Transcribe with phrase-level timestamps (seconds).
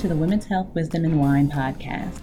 [0.00, 2.22] to the Women's Health Wisdom and Wine podcast,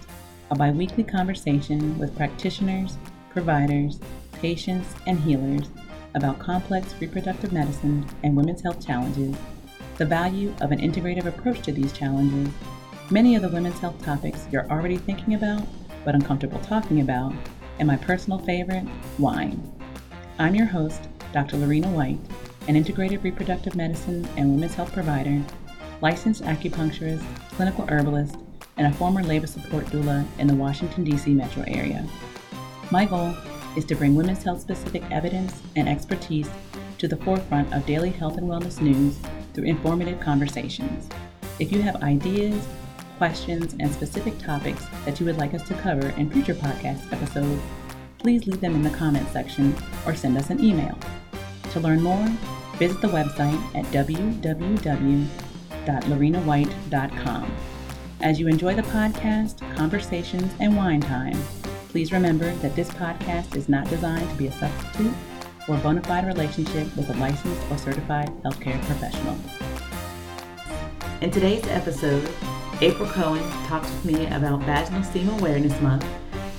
[0.50, 2.98] a bi weekly conversation with practitioners,
[3.30, 4.00] providers,
[4.34, 5.70] patients, and healers
[6.16, 9.38] about complex reproductive medicine and women's health challenges,
[10.00, 12.52] the value of an integrative approach to these challenges,
[13.12, 15.62] many of the women's health topics you're already thinking about
[16.04, 17.32] but uncomfortable talking about,
[17.78, 18.88] and my personal favorite,
[19.20, 19.62] wine.
[20.40, 21.58] I'm your host, Dr.
[21.58, 22.18] Lorena White,
[22.68, 25.44] an integrative reproductive medicine and women's health provider,
[26.02, 27.24] licensed acupuncturist,
[27.58, 28.38] clinical herbalist,
[28.78, 31.34] and a former labor support doula in the Washington, D.C.
[31.34, 32.08] metro area.
[32.92, 33.36] My goal
[33.76, 36.48] is to bring women's health specific evidence and expertise
[37.00, 39.18] to the forefront of daily health and wellness news
[39.56, 41.10] through informative conversations.
[41.58, 42.68] If you have ideas,
[43.18, 47.64] questions, and specific topics that you would like us to cover in future podcast episodes,
[48.20, 50.96] please leave them in the comments section or send us an email.
[51.72, 52.28] To learn more,
[52.78, 53.86] visit the website at
[55.88, 57.52] www.lorenawhite.com.
[58.20, 61.38] As you enjoy the podcast, conversations, and wine time,
[61.90, 65.14] please remember that this podcast is not designed to be a substitute
[65.66, 69.38] for a bona fide relationship with a licensed or certified healthcare professional.
[71.22, 72.28] In today's episode,
[72.82, 76.06] April Cohen talks with me about Vaginal Steam Awareness Month,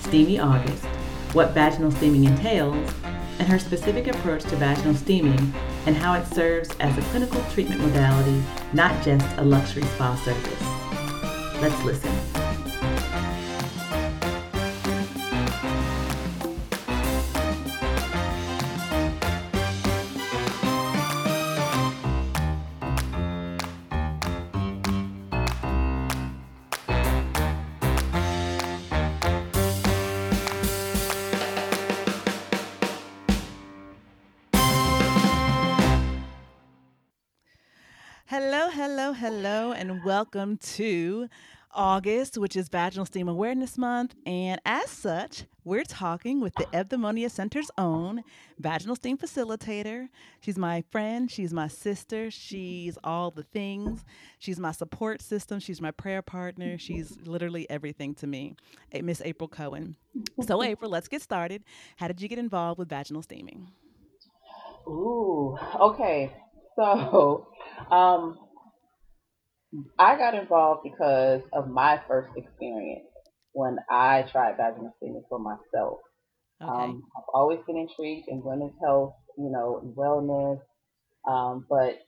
[0.01, 0.84] Steamy August,
[1.33, 2.93] what vaginal steaming entails,
[3.39, 5.53] and her specific approach to vaginal steaming
[5.86, 10.62] and how it serves as a clinical treatment modality, not just a luxury spa service.
[11.61, 12.38] Let's listen.
[38.41, 41.28] Hello, hello, hello, and welcome to
[41.75, 44.15] August, which is Vaginal Steam Awareness Month.
[44.26, 48.22] And as such, we're talking with the Eudaimonia Center's own
[48.56, 50.09] vaginal steam facilitator.
[50.41, 54.04] She's my friend, she's my sister, she's all the things.
[54.38, 58.55] She's my support system, she's my prayer partner, she's literally everything to me.
[59.03, 59.97] Miss April Cohen.
[60.47, 61.65] So, April, let's get started.
[61.97, 63.72] How did you get involved with vaginal steaming?
[64.87, 66.32] Ooh, okay.
[66.76, 67.49] So,
[67.91, 68.39] um,
[69.99, 73.06] I got involved because of my first experience
[73.53, 75.99] when I tried vaginal steaming for myself.
[76.62, 76.71] Okay.
[76.71, 80.61] Um, I've always been intrigued in women's health, you know, and wellness.
[81.28, 81.99] Um, but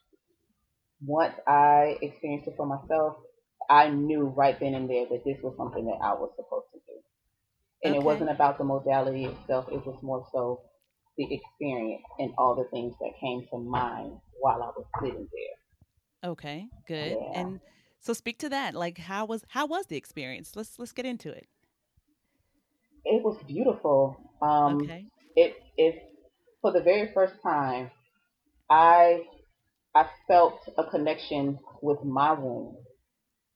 [1.03, 3.17] once I experienced it for myself,
[3.69, 6.79] I knew right then and there that this was something that I was supposed to
[6.79, 6.99] do.
[7.85, 8.01] And okay.
[8.01, 10.63] it wasn't about the modality itself, it was more so
[11.17, 15.60] the experience and all the things that came to mind while I was sitting there.
[16.23, 17.17] Okay, good.
[17.21, 17.41] Yeah.
[17.41, 17.61] And
[18.01, 18.75] so speak to that.
[18.75, 20.53] Like how was how was the experience?
[20.55, 21.49] Let's let's get into it.
[23.05, 24.17] It was beautiful.
[24.43, 25.07] Um okay.
[25.37, 25.95] it it
[26.61, 27.91] for the very first time
[28.69, 29.25] I
[29.95, 32.77] I felt a connection with my womb.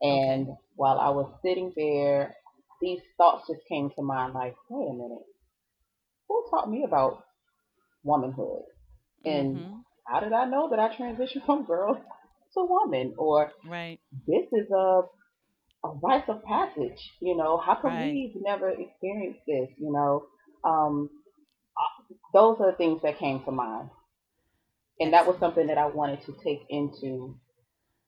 [0.00, 0.58] And okay.
[0.76, 2.34] while I was sitting there,
[2.80, 5.24] these thoughts just came to mind like, wait a minute,
[6.28, 7.24] who taught me about
[8.02, 8.62] womanhood?
[9.24, 9.74] And mm-hmm
[10.04, 12.02] how did I know that I transitioned from girl
[12.54, 13.14] to woman?
[13.18, 14.00] Or right.
[14.26, 15.02] this is a
[15.84, 17.12] a rite of passage.
[17.20, 18.12] You know, how come right.
[18.12, 19.68] we've never experienced this?
[19.78, 20.24] You know,
[20.64, 21.10] um,
[22.32, 23.90] those are the things that came to mind,
[24.98, 27.38] and that was something that I wanted to take into.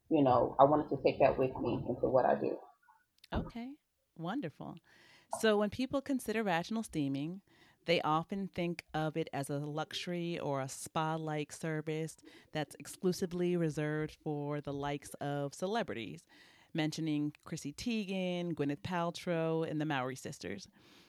[0.08, 2.56] You know, I wanted to take that with me into what I do.
[3.34, 3.70] Okay,
[4.16, 4.76] wonderful.
[5.40, 7.40] So when people consider vaginal steaming,
[7.86, 12.16] they often think of it as a luxury or a spa like service
[12.52, 16.24] that's exclusively reserved for the likes of celebrities,
[16.74, 20.68] mentioning Chrissy Teigen, Gwyneth Paltrow, and the Mowry sisters.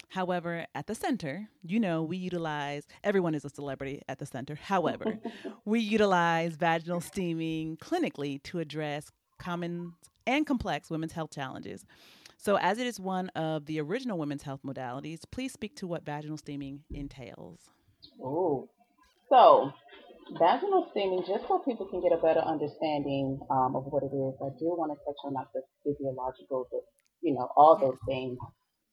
[0.10, 4.56] However, at the center, you know, we utilize, everyone is a celebrity at the center.
[4.56, 5.20] However,
[5.66, 9.94] we utilize vaginal steaming clinically to address common
[10.26, 11.86] and complex women's health challenges.
[12.38, 16.06] So, as it is one of the original women's health modalities, please speak to what
[16.06, 17.60] vaginal steaming entails.
[18.24, 18.70] Oh,
[19.30, 19.74] so
[20.40, 24.36] vaginal steaming, just so people can get a better understanding um, of what it is,
[24.42, 26.82] I do want to touch on the physiological, the,
[27.22, 28.38] you know, all those things.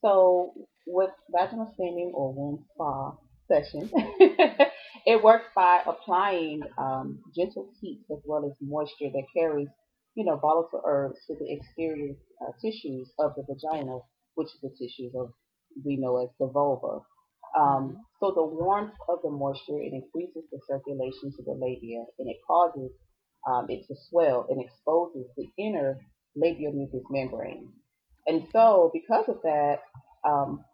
[0.01, 0.55] So,
[0.87, 3.13] with vaginal steaming or womb spa
[3.49, 3.91] session,
[5.07, 9.69] it works by applying um, gentle heat as well as moisture that carries
[10.15, 13.99] you know, volatile herbs to the exterior uh, tissues of the vagina,
[14.35, 15.33] which is the tissues of
[15.85, 17.01] we know as the vulva.
[17.59, 22.29] Um, so the warmth of the moisture it increases the circulation to the labia, and
[22.29, 22.91] it causes
[23.49, 25.99] um, it to swell and exposes the inner
[26.37, 27.69] labial mucous membrane.
[28.27, 29.81] And so, because of that,
[30.27, 30.65] um,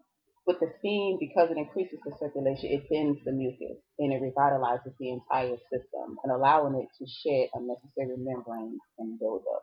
[0.51, 4.91] with the steam, because it increases the circulation, it thins the mucus and it revitalizes
[4.99, 9.63] the entire system and allowing it to shed unnecessary membranes and build up.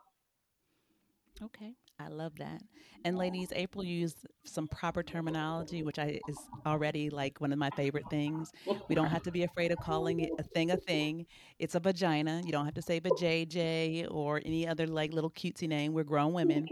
[1.43, 1.75] Okay.
[1.99, 2.61] I love that.
[3.03, 7.71] And ladies, April used some proper terminology, which I is already like one of my
[7.71, 8.51] favorite things.
[8.87, 11.25] We don't have to be afraid of calling it a thing a thing.
[11.57, 12.41] It's a vagina.
[12.43, 15.93] You don't have to say vajayjay or any other like little cutesy name.
[15.93, 16.69] We're grown women.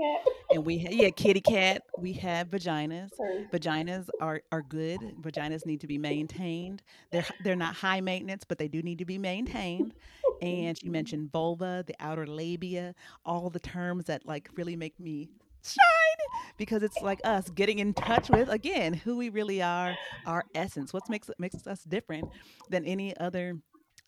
[0.50, 1.84] And we ha- yeah, kitty cat.
[1.96, 3.12] We have vaginas.
[3.52, 5.16] Vaginas are, are good.
[5.22, 6.84] Vaginas need to be maintained.
[7.12, 9.94] They're they're not high maintenance, but they do need to be maintained.
[10.42, 12.94] And she mentioned vulva, the outer labia,
[13.26, 15.30] all the terms that like really make me
[15.64, 19.96] shine because it's like us getting in touch with again who we really are,
[20.26, 20.94] our essence.
[20.94, 22.30] What makes makes us different
[22.70, 23.58] than any other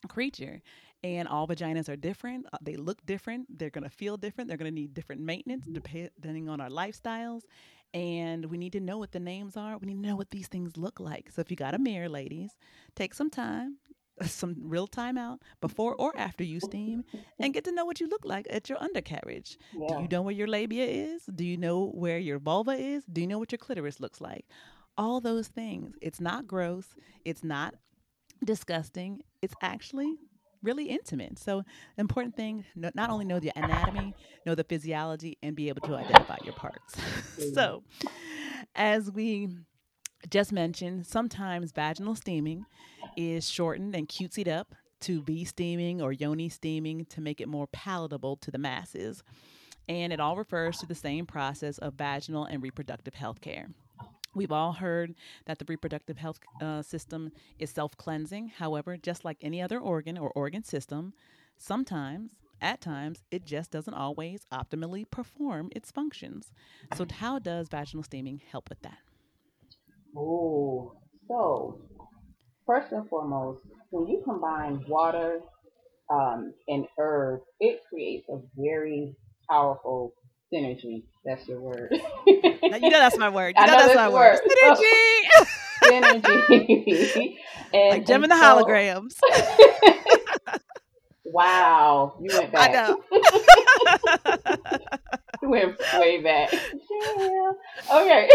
[0.08, 0.62] creature.
[1.04, 2.48] And all vaginas are different.
[2.52, 3.46] Uh, they look different.
[3.60, 4.48] They're going to feel different.
[4.48, 7.42] They're going to need different maintenance depending on our lifestyles.
[7.94, 9.78] And we need to know what the names are.
[9.78, 11.30] We need to know what these things look like.
[11.34, 12.52] So if you got a mirror, ladies,
[12.96, 13.78] take some time,
[14.20, 17.04] Uh, some real time out before or after you oh, steam
[17.40, 19.58] and get to know what you look like at your undercarriage.
[19.74, 19.88] Yeah.
[19.88, 21.24] Do you know where your labia is?
[21.26, 23.04] Do you know where your vulva is?
[23.06, 24.46] Do you know what your clitoris looks like?
[24.98, 25.96] All those things.
[26.02, 26.88] It's not gross.
[27.26, 27.76] It's not
[28.44, 29.22] disgusting.
[29.42, 30.16] It's actually
[30.64, 31.38] really intimate.
[31.40, 31.64] So,
[31.98, 34.16] important thing not only know the anatomy,
[34.46, 36.96] know the physiology, and be able to identify your parts.
[37.54, 38.08] so, mm-hmm.
[38.76, 39.50] as we
[40.30, 42.66] just mentioned, sometimes vaginal steaming
[43.18, 47.68] is shortened and cutesied up to V steaming or yoni steaming to make it more
[47.68, 49.24] palatable to the masses.
[49.90, 53.70] And it all refers to the same process of vaginal and reproductive health care.
[54.36, 55.16] We've all heard
[55.46, 58.50] that the reproductive health uh, system is self cleansing.
[58.50, 61.14] However, just like any other organ or organ system,
[61.58, 66.52] sometimes, at times, it just doesn't always optimally perform its functions.
[66.96, 69.00] So, how does vaginal steaming help with that?
[70.16, 70.94] Oh,
[71.28, 71.82] so
[72.68, 75.40] first and foremost, when you combine water
[76.12, 79.16] um, and herbs, it creates a very
[79.50, 80.14] powerful
[80.54, 81.04] synergy.
[81.26, 81.90] That's your word.
[82.28, 83.56] you know that's my word.
[83.58, 84.40] You know, know that's, my word.
[84.64, 84.78] word.
[84.78, 85.48] Synergy.
[85.84, 87.36] synergy.
[87.74, 89.16] and, like Jem and, the so, holograms.
[91.26, 92.70] wow, you went back.
[92.70, 93.04] I know.
[95.42, 96.54] you went way back.
[96.54, 97.52] Yeah.
[98.00, 98.30] Okay.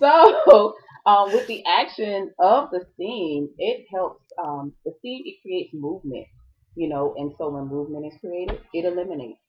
[0.00, 0.74] So,
[1.06, 4.22] um, with the action of the steam, it helps.
[4.42, 6.26] Um, the steam it creates movement,
[6.76, 9.40] you know, and so when movement is created, it eliminates.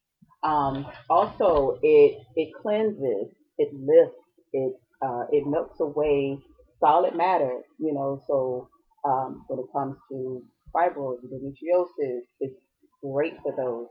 [0.44, 4.19] Um, also, it it cleanses, it lifts,
[4.54, 6.38] it uh, it melts away
[6.80, 8.22] solid matter, you know.
[8.28, 8.69] So
[9.06, 10.44] um, when it comes to
[10.75, 12.60] fibroids, endometriosis, it's
[13.04, 13.88] great for those.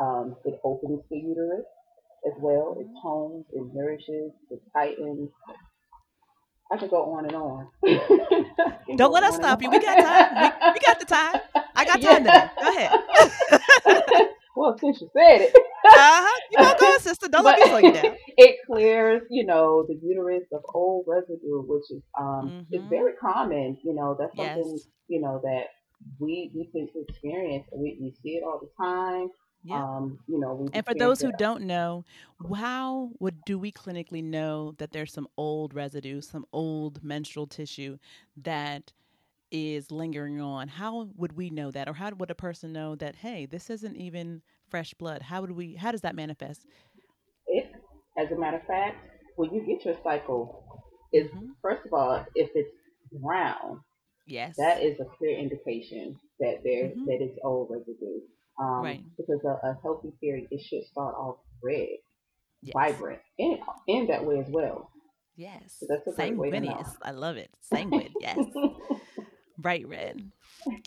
[0.00, 1.66] Um, it opens the uterus
[2.26, 2.76] as well.
[2.80, 5.30] It tones, it nourishes, it tightens,
[6.70, 7.68] I could go on and on.
[8.96, 9.70] Don't let us stop you.
[9.70, 10.52] We got time.
[10.62, 11.40] We, we, got the time.
[11.74, 12.18] I got time yeah.
[12.18, 12.50] today.
[12.62, 14.28] Go ahead.
[14.56, 15.54] well, since you said it.
[15.54, 16.40] uh-huh.
[16.50, 17.28] You know, go on, sister.
[17.28, 18.16] Don't but let me slow you down.
[18.40, 22.74] It clears, you know, the uterus of old residue, which is um mm-hmm.
[22.74, 23.78] is very common.
[23.82, 24.86] You know, that's something yes.
[25.08, 25.64] you know that
[26.20, 27.66] we we to experience.
[27.74, 29.28] We we see it all the time.
[29.64, 29.82] Yeah.
[29.82, 32.04] Um, you know, and for those who don't know,
[32.56, 37.98] how would do we clinically know that there's some old residue, some old menstrual tissue
[38.36, 38.92] that
[39.50, 40.68] is lingering on?
[40.68, 43.96] How would we know that, or how would a person know that hey, this isn't
[43.96, 45.22] even fresh blood?
[45.22, 45.74] How would we?
[45.74, 46.64] How does that manifest?
[47.46, 47.66] If,
[48.16, 48.96] as a matter of fact,
[49.36, 51.46] when you get your cycle, is mm-hmm.
[51.62, 52.70] first of all, if it's
[53.12, 53.80] brown,
[54.26, 57.06] yes, that is a clear indication that there mm-hmm.
[57.06, 58.20] that it's old residue.
[58.60, 59.04] Um, right.
[59.16, 61.88] Because a, a, healthy period, it should start off red,
[62.62, 62.72] yes.
[62.72, 64.90] vibrant, and in that way as well.
[65.36, 65.82] Yes.
[65.88, 66.88] That's Sanguineous.
[67.02, 67.50] I love it.
[67.60, 68.12] Sanguine.
[68.20, 68.38] Yes.
[69.58, 70.30] Bright red.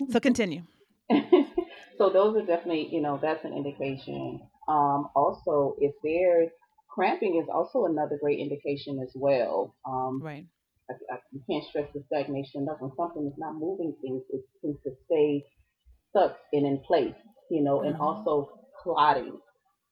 [0.09, 0.63] So continue.
[1.97, 4.41] so those are definitely, you know, that's an indication.
[4.67, 6.51] Um, also, if there's
[6.91, 9.75] cramping is also another great indication as well.
[9.85, 10.45] Um, right.
[10.89, 12.77] I, I, you can't stress the stagnation enough.
[12.79, 15.45] When something is not moving things, it tends to stay
[16.09, 17.15] stuck and in place
[17.51, 17.89] you know, mm-hmm.
[17.89, 18.49] and also
[18.81, 19.37] clotting.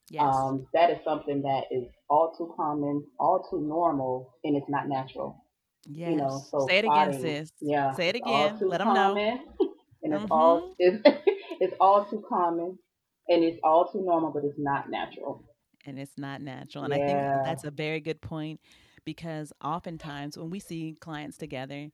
[0.10, 0.24] Yes.
[0.24, 4.88] Um, that is something that is all too common, all too normal, and it's not
[4.88, 5.44] natural.
[5.86, 6.12] Yes.
[6.12, 7.52] You know, so say it clotting, again, sis.
[7.60, 7.94] Yeah.
[7.94, 8.58] Say it again.
[8.62, 9.16] Let them know.
[10.04, 10.32] and it's mm-hmm.
[10.32, 11.02] all it's,
[11.60, 12.80] it's all too common,
[13.28, 15.44] and it's all too normal, but it's not natural.
[15.86, 17.04] And it's not natural, and yeah.
[17.04, 18.60] I think that's a very good point
[19.06, 21.90] because oftentimes when we see clients together,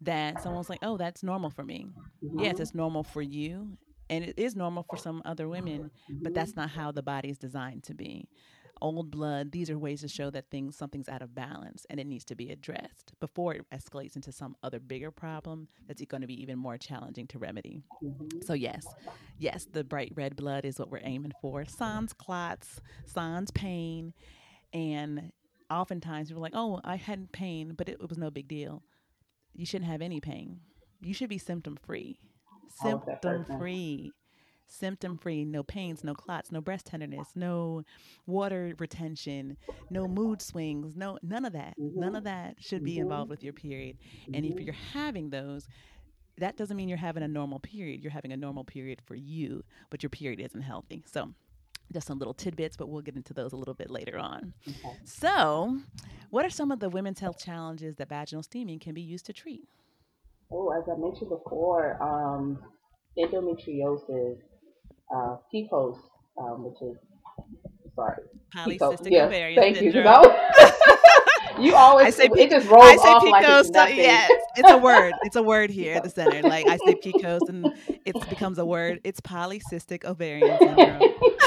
[0.00, 1.86] that someone's like, "Oh, that's normal for me."
[2.24, 2.40] Mm-hmm.
[2.40, 3.78] Yes, it's normal for you,
[4.10, 5.90] and it is normal for some other women
[6.22, 8.28] but that's not how the body is designed to be
[8.80, 9.52] old blood.
[9.52, 12.34] These are ways to show that things something's out of balance and it needs to
[12.34, 16.58] be addressed before it escalates into some other bigger problem that's going to be even
[16.58, 17.82] more challenging to remedy.
[18.02, 18.40] Mm-hmm.
[18.44, 18.86] So yes,
[19.38, 21.64] yes, the bright red blood is what we're aiming for.
[21.64, 24.14] Sans clots, sans pain,
[24.72, 25.32] and
[25.70, 28.82] oftentimes we're like, "Oh, I had pain, but it, it was no big deal."
[29.54, 30.60] You shouldn't have any pain.
[31.00, 32.20] You should be symptom free.
[32.68, 34.12] Symptom free
[34.68, 37.82] symptom free, no pains, no clots, no breast tenderness, no
[38.26, 39.56] water retention,
[39.90, 41.74] no mood swings, no none of that.
[41.78, 42.00] Mm-hmm.
[42.00, 43.02] None of that should be mm-hmm.
[43.02, 43.96] involved with your period.
[44.22, 44.34] Mm-hmm.
[44.34, 44.64] And if mm-hmm.
[44.64, 45.66] you're having those,
[46.36, 48.02] that doesn't mean you're having a normal period.
[48.02, 51.02] You're having a normal period for you, but your period isn't healthy.
[51.06, 51.32] So
[51.92, 54.52] just some little tidbits, but we'll get into those a little bit later on.
[54.68, 54.96] Okay.
[55.04, 55.78] So,
[56.28, 59.32] what are some of the women's health challenges that vaginal steaming can be used to
[59.32, 59.66] treat?
[60.50, 62.58] Oh, as I mentioned before, um,
[63.18, 64.38] endometriosis
[65.14, 65.98] uh, PCOS,
[66.40, 66.96] um, which is
[67.94, 68.22] sorry,
[68.54, 70.24] polycystic ovarian thank syndrome.
[70.24, 70.68] you.
[71.64, 73.98] you always I say it just rolls I say off PCOS, like it's nothing.
[73.98, 75.12] Yeah, it's a word.
[75.22, 76.42] It's a word here at the center.
[76.42, 77.74] Like I say PCOS, and
[78.04, 79.00] it becomes a word.
[79.04, 81.02] It's polycystic ovarian syndrome.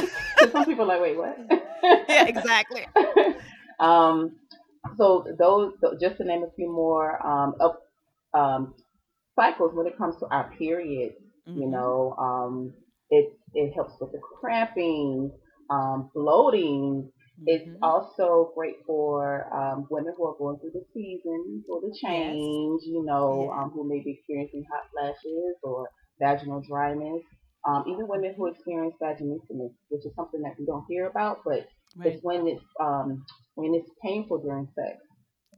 [0.51, 1.37] some people are like, wait, what?
[2.07, 2.85] yeah, exactly.
[3.79, 4.35] um,
[4.97, 7.55] so those, just to name a few more, um,
[8.33, 8.73] um,
[9.35, 11.13] cycles when it comes to our period,
[11.47, 11.59] mm-hmm.
[11.59, 12.73] you know, um,
[13.09, 15.31] it it helps with the cramping,
[15.69, 17.09] um, bloating.
[17.09, 17.43] Mm-hmm.
[17.47, 22.81] It's also great for um, women who are going through the season or the change,
[22.83, 22.87] yes.
[22.87, 23.63] you know, yeah.
[23.63, 27.23] um, who may be experiencing hot flashes or vaginal dryness.
[27.67, 31.67] Um, even women who experience vaginismus, which is something that we don't hear about, but
[31.95, 32.13] right.
[32.13, 33.23] it's when it's um,
[33.55, 34.97] when it's painful during sex.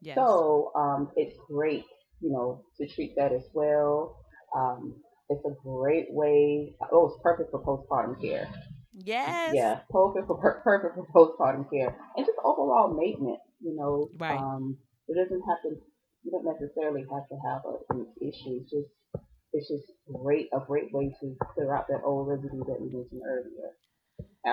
[0.02, 0.16] Yes.
[0.16, 1.86] So um, it's great,
[2.24, 4.18] you know, to treat that as well.
[4.56, 4.96] Um,
[5.30, 6.74] it's a great way.
[6.92, 8.48] Oh, it's perfect for postpartum care.
[8.94, 9.54] Yes.
[9.54, 13.42] Yeah, perfect for perfect for postpartum care and just overall maintenance.
[13.62, 14.40] You know, right.
[14.40, 14.78] Um,
[15.08, 15.78] it doesn't have to.
[16.24, 18.62] You don't necessarily have to have a, an issue.
[18.62, 22.80] It's just it's just great a great way to clear out that old residue that
[22.80, 23.76] we mentioned earlier.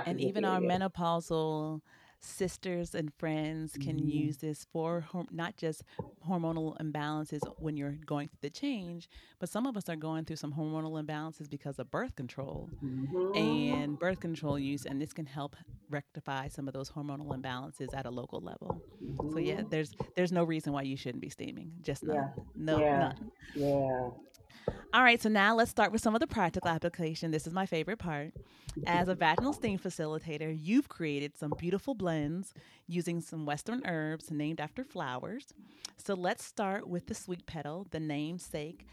[0.06, 1.80] And even our menopausal
[2.20, 4.08] sisters and friends can mm-hmm.
[4.08, 5.82] use this for not just
[6.28, 9.08] hormonal imbalances when you're going through the change,
[9.38, 13.36] but some of us are going through some hormonal imbalances because of birth control mm-hmm.
[13.36, 15.56] and birth control use, and this can help
[15.88, 18.82] rectify some of those hormonal imbalances at a local level.
[19.02, 19.32] Mm-hmm.
[19.32, 19.68] So yeah, mm-hmm.
[19.70, 21.72] there's there's no reason why you shouldn't be steaming.
[21.82, 22.16] Just none.
[22.16, 22.28] Yeah.
[22.54, 22.98] No, yeah.
[22.98, 23.30] none.
[23.54, 24.08] Yeah.
[24.92, 27.30] All right, so now let's start with some of the practical application.
[27.30, 28.32] This is my favorite part.
[28.86, 32.52] As a vaginal steam facilitator, you've created some beautiful blends
[32.86, 35.52] using some Western herbs named after flowers.
[35.96, 38.86] So let's start with the sweet petal, the namesake.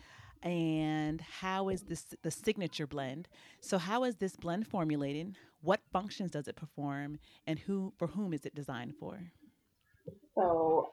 [0.43, 3.27] And how is this the signature blend?
[3.59, 5.35] So how is this blend formulated?
[5.61, 7.19] What functions does it perform?
[7.47, 9.19] And who for whom is it designed for?
[10.35, 10.91] So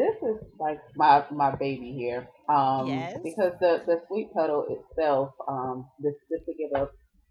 [0.00, 2.28] this is like my my baby here.
[2.48, 3.18] Um, yes.
[3.22, 6.88] Because the the sweet petal itself, um, this just to give a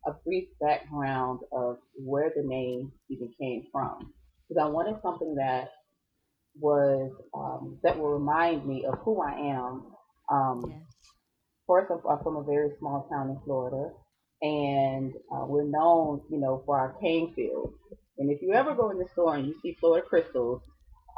[0.10, 4.14] a brief background of where the name even came from,
[4.48, 5.70] because I wanted something that
[6.60, 9.74] was um, that will remind me of who I am.
[10.32, 10.82] Um, yes.
[11.68, 13.92] First, I'm from a very small town in Florida,
[14.42, 17.74] and uh, we're known, you know, for our cane fields.
[18.18, 20.62] And if you ever go in the store and you see Florida crystals,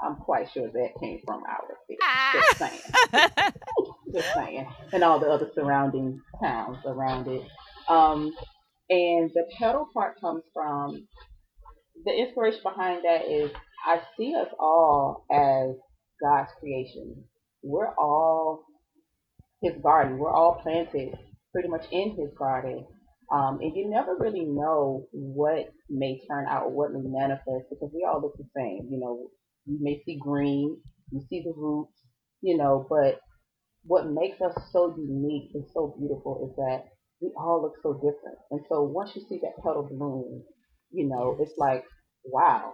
[0.04, 2.00] I'm quite sure that came from our city.
[2.02, 2.32] Ah.
[2.34, 3.52] Just saying.
[4.14, 4.68] Just saying.
[4.94, 7.44] And all the other surrounding towns around it.
[7.88, 8.34] Um,
[8.90, 11.08] and the petal part comes from
[12.06, 13.52] the inspiration behind that is
[13.86, 15.76] I see us all as
[16.22, 17.24] God's creation.
[17.64, 18.66] We're all
[19.62, 20.18] His garden.
[20.18, 21.14] We're all planted
[21.52, 22.86] pretty much in His garden.
[23.32, 28.06] Um, and you never really know what may turn out, what may manifest, because we
[28.06, 28.90] all look the same.
[28.92, 29.28] You know,
[29.66, 30.78] you may see green,
[31.12, 31.94] you see the roots,
[32.42, 33.20] you know, but
[33.84, 36.86] what makes us so unique and so beautiful is that
[37.22, 38.38] we all look so different.
[38.52, 40.44] And so once you see that petal bloom,
[40.92, 41.84] you know, it's like,
[42.26, 42.74] wow.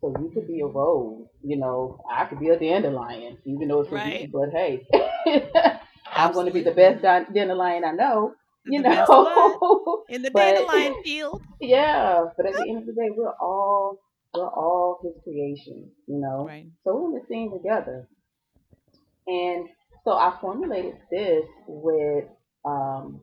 [0.00, 3.80] So you could be a rose, you know, I could be a dandelion, even though
[3.80, 4.30] it's right.
[4.30, 4.86] but hey,
[6.12, 8.34] I'm going to be the best dandelion I know,
[8.66, 11.42] you know, in the dandelion field.
[11.60, 13.98] Yeah, but at the end of the day, we're all
[14.34, 16.46] we're all his creation, you know.
[16.46, 16.66] Right.
[16.84, 18.08] So we're in the scene together.
[19.26, 19.68] And
[20.04, 22.24] so I formulated this with
[22.64, 23.20] um,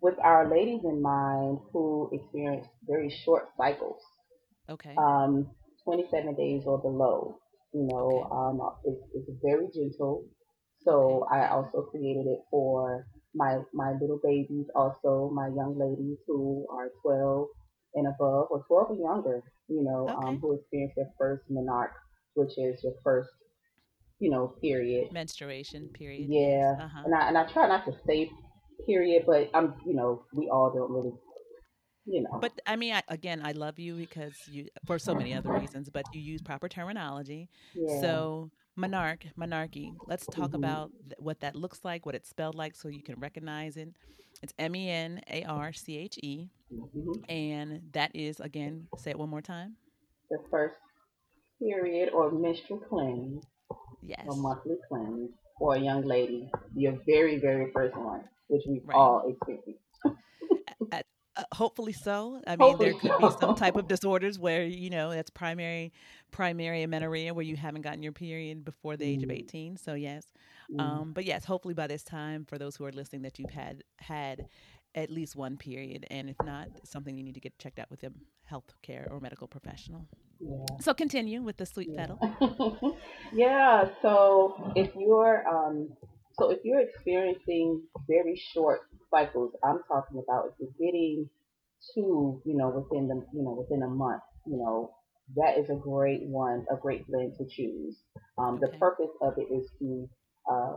[0.00, 4.00] with our ladies in mind who experience very short cycles.
[4.68, 4.94] Okay.
[4.96, 5.50] Um,
[5.84, 7.38] 27 days or below.
[7.72, 10.24] You know, um, it's, it's very gentle.
[10.82, 16.66] So I also created it for my my little babies, also my young ladies who
[16.70, 17.48] are 12
[17.96, 20.28] and above, or 12 or younger, you know, um, Okay.
[20.28, 21.92] um, who experience their first menarche,
[22.34, 23.30] which is your first,
[24.20, 25.08] you know, period.
[25.12, 26.30] Menstruation period.
[26.30, 27.04] Yeah, Uh huh.
[27.04, 28.30] and I and I try not to say
[28.86, 31.12] period, but I'm, you know, we all don't really,
[32.06, 32.40] you know.
[32.40, 35.88] But I mean, I, again, I love you because you, for so many other reasons,
[35.90, 37.48] but you use proper terminology.
[37.74, 37.86] yeah.
[37.86, 39.96] So, monarch, monarchy.
[40.06, 40.54] Let's talk Mhm.
[40.54, 43.96] about th- what that looks like, what it's spelled like, so you can recognize it.
[44.42, 47.24] It's M E N A R C H E, Mhm.
[47.28, 48.88] and that is again.
[48.96, 49.76] Say it one more time.
[50.28, 50.74] the first
[51.60, 53.44] period or menstrual cleanse
[54.02, 54.26] Yes.
[54.26, 58.96] or monthly cleanse for a young lady, your very, very first one, which we've Right.
[58.96, 59.82] all experienced.
[61.38, 62.40] Uh, hopefully so.
[62.46, 65.92] I mean, there Hopefully could be some type of disorders where you know that's primary,
[66.30, 69.32] primary amenorrhea, where you haven't gotten your period before the age of Mm.
[69.38, 69.76] eighteen.
[69.76, 70.32] So yes,
[70.70, 70.80] Mm.
[70.80, 73.84] um, but yes, hopefully by this time, for those who are listening, that you've had
[73.98, 74.48] had
[74.96, 78.02] at least one period, and if not, something you need to get checked out with
[78.02, 78.10] a
[78.44, 80.08] health care or medical professional.
[80.40, 80.64] Yeah.
[80.80, 82.06] So continue with the sweet Yeah.
[82.06, 82.96] petal.
[83.32, 83.88] yeah.
[84.02, 85.90] So if you're um,
[86.38, 91.28] so if you're experiencing very short cycles, I'm talking about if you're getting
[91.94, 94.94] two, you know, within the you know within a month, you know,
[95.36, 97.96] that is a great one, a great blend to choose.
[98.38, 100.08] Um, the purpose of it is to
[100.50, 100.76] uh,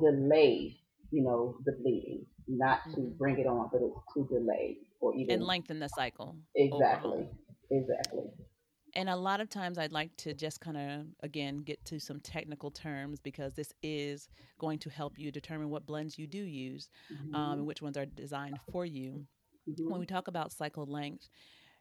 [0.00, 0.76] delay,
[1.10, 3.18] you know, the bleeding, not to Mhm.
[3.18, 6.36] bring it on, but it's to delay or even and lengthen the cycle.
[6.54, 7.36] exactly, overall.
[7.70, 8.30] exactly.
[8.94, 12.18] And a lot of times I'd like to just kind of, again, get to some
[12.20, 16.90] technical terms because this is going to help you determine what blends you do use
[17.10, 17.34] Mhm.
[17.34, 19.26] um, and which ones are designed for you.
[19.68, 19.88] Mhm.
[19.88, 21.28] When we talk about cycle length,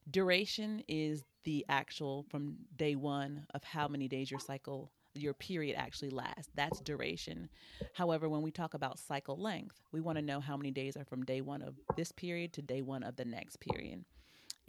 [0.10, 5.76] duration is the actual from day one of how many days your cycle, your period
[5.78, 6.50] actually lasts.
[6.56, 7.50] That's duration.
[7.94, 11.06] However, when we talk about cycle length, we want to know how many days are
[11.06, 14.06] from day one of this period to day one of the next period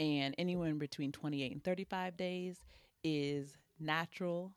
[0.00, 2.56] and anywhere in between 28 and 35 days
[3.04, 4.52] is natural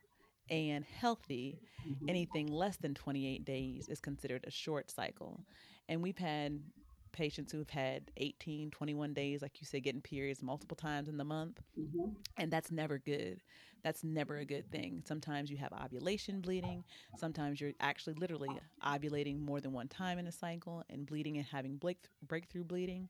[0.49, 1.59] and healthy.
[1.85, 2.09] Mhm.
[2.09, 5.45] Anything less than 28 days is considered a short cycle.
[5.89, 6.61] And we've had
[7.13, 11.23] patients who've had 18, 21 days, like you said, getting periods multiple times in the
[11.23, 11.61] month.
[11.79, 12.15] Mhm.
[12.37, 13.41] And that's never good.
[13.83, 15.03] That's never a good thing.
[15.05, 16.83] Sometimes you have ovulation bleeding.
[17.17, 18.49] Sometimes you're actually literally
[18.81, 23.09] ovulating more than one time in a cycle and bleeding and having break- breakthrough bleeding.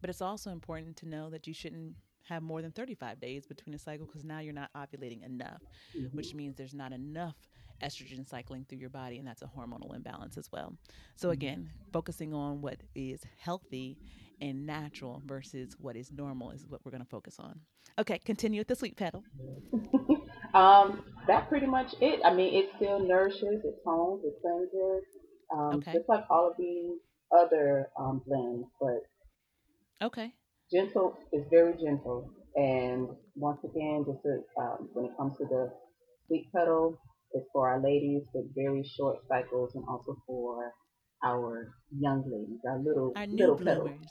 [0.00, 3.74] But it's also important to know that you shouldn't have more than 35 days between
[3.74, 5.62] a cycle because now you're not ovulating enough,
[5.94, 6.12] Mhm.
[6.14, 7.36] which means there's not enough
[7.82, 10.74] estrogen cycling through your body, and that's a hormonal imbalance as well.
[11.16, 13.98] So, again, focusing on what is healthy
[14.40, 17.60] and natural versus what is normal is what we're going to focus on.
[17.98, 19.24] Okay, continue with the sweet petal.
[20.54, 22.20] um, that's pretty much it.
[22.24, 25.04] I mean, it still nourishes, it tones, it cleanses,
[25.52, 25.92] um, Okay.
[25.92, 26.98] just like all of these
[27.36, 28.66] other um, blends.
[28.80, 29.02] But
[30.06, 30.32] Okay.
[30.72, 32.30] gentle is very gentle.
[32.56, 35.72] And once again, just to, um, when it comes to the
[36.26, 36.98] sweet petal,
[37.32, 40.72] it's for our ladies with very short cycles, and also for
[41.24, 44.08] our young ladies, our little Our new little bloomers.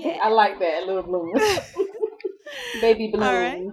[0.00, 0.18] Yeah.
[0.24, 1.42] I like that little bloomers,
[2.80, 3.26] baby blooms.
[3.26, 3.66] All right.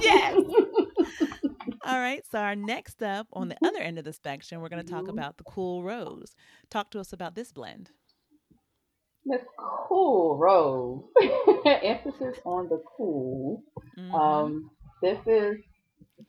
[0.00, 0.36] Yes.
[1.84, 2.22] All right.
[2.30, 5.04] So, our next up on the other end of the spectrum, we're going to talk
[5.06, 5.10] Mhm.
[5.10, 6.34] about the Cool Rose.
[6.70, 7.90] Talk to us about this blend.
[9.24, 9.40] Miss
[9.88, 11.02] Cool Rose.
[11.82, 13.62] Emphasis on the cool.
[13.98, 14.14] Mhm.
[14.14, 14.70] Um,
[15.02, 15.56] this is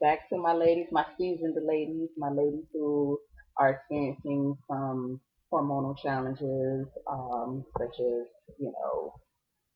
[0.02, 3.18] back to my ladies, my seasoned ladies, my ladies who
[3.56, 8.26] are experiencing some hormonal challenges, um, such as,
[8.58, 9.14] you know,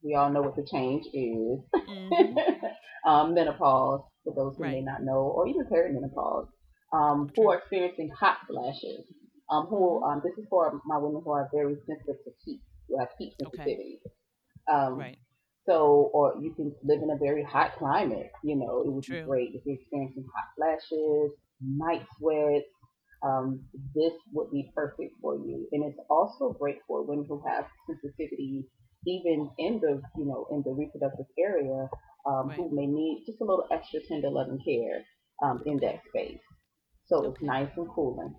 [0.03, 1.61] we all know what the change is.
[1.89, 2.37] Mhm.
[3.07, 6.49] um, menopause, for those who may not know, or even perimenopause,
[6.93, 9.05] um, who are experiencing hot flashes.
[9.49, 12.99] Um, who um, this is for my women who are very sensitive to heat, who
[12.99, 13.57] have heat Okay.
[13.57, 14.01] sensitivity.
[14.69, 15.19] Um, Right.
[15.67, 18.31] So, or you can live in a very hot climate.
[18.45, 19.21] You know, it would True.
[19.21, 22.67] be great if you're experiencing hot flashes, night sweats.
[23.25, 27.65] Um, this would be perfect for you, and it's also great for women who have
[27.87, 28.67] sensitivity,
[29.07, 31.89] even in the you know in the reproductive area,
[32.27, 35.03] um, who may need just a little extra tender loving care
[35.43, 36.41] um, in that space.
[37.07, 38.35] So it's nice and cooling.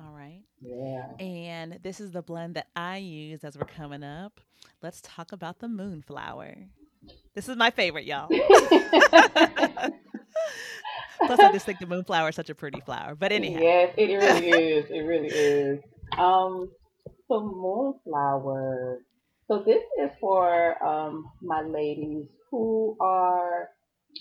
[0.00, 0.42] All right.
[0.62, 1.06] Yeah.
[1.18, 4.40] And this is the blend that I use as we're coming up.
[4.82, 6.54] Let's talk about the moonflower.
[7.34, 8.28] This is my favorite, y'all.
[8.28, 8.40] Plus,
[11.38, 13.14] I just think the moonflower is such a pretty flower.
[13.14, 14.86] But anyhow, Yes, it really is.
[14.90, 15.80] It really is.
[16.18, 16.70] Um,
[17.28, 19.00] so moonflower.
[19.48, 23.68] So this is for um my ladies who are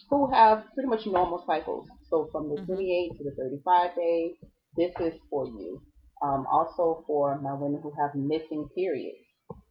[0.10, 1.88] who have pretty much normal cycles.
[2.10, 2.66] So from the Mhm.
[2.66, 4.36] 28 to the 35 days,
[4.78, 5.82] this is for you.
[6.24, 9.20] Um, also for my women who have missing periods,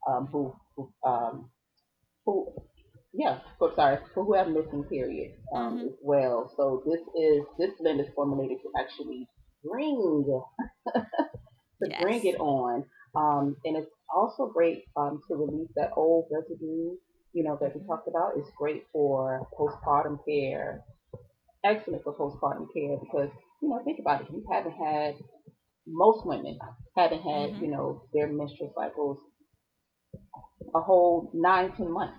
[0.09, 1.51] um, who who um
[2.25, 2.53] who
[3.15, 5.87] yeah, for sorry, for who have missing periods um, Mm-hmm.
[5.87, 6.53] as well.
[6.57, 9.29] So this is this blend is formulated to actually
[9.65, 10.27] bring
[11.83, 12.85] to bring it on,
[13.17, 16.97] um, and it's also great um, to release that old residue.
[17.33, 17.89] You know that we Mm-hmm.
[17.89, 18.33] talked about.
[18.37, 20.85] It's great for postpartum care.
[21.65, 23.31] Excellent for postpartum care because
[23.63, 24.29] you know think about it.
[24.31, 25.15] You haven't had
[25.87, 26.59] most women
[26.97, 27.61] haven't had Mm-hmm.
[27.61, 29.19] you know their menstrual cycles
[30.75, 32.19] a whole nine ten months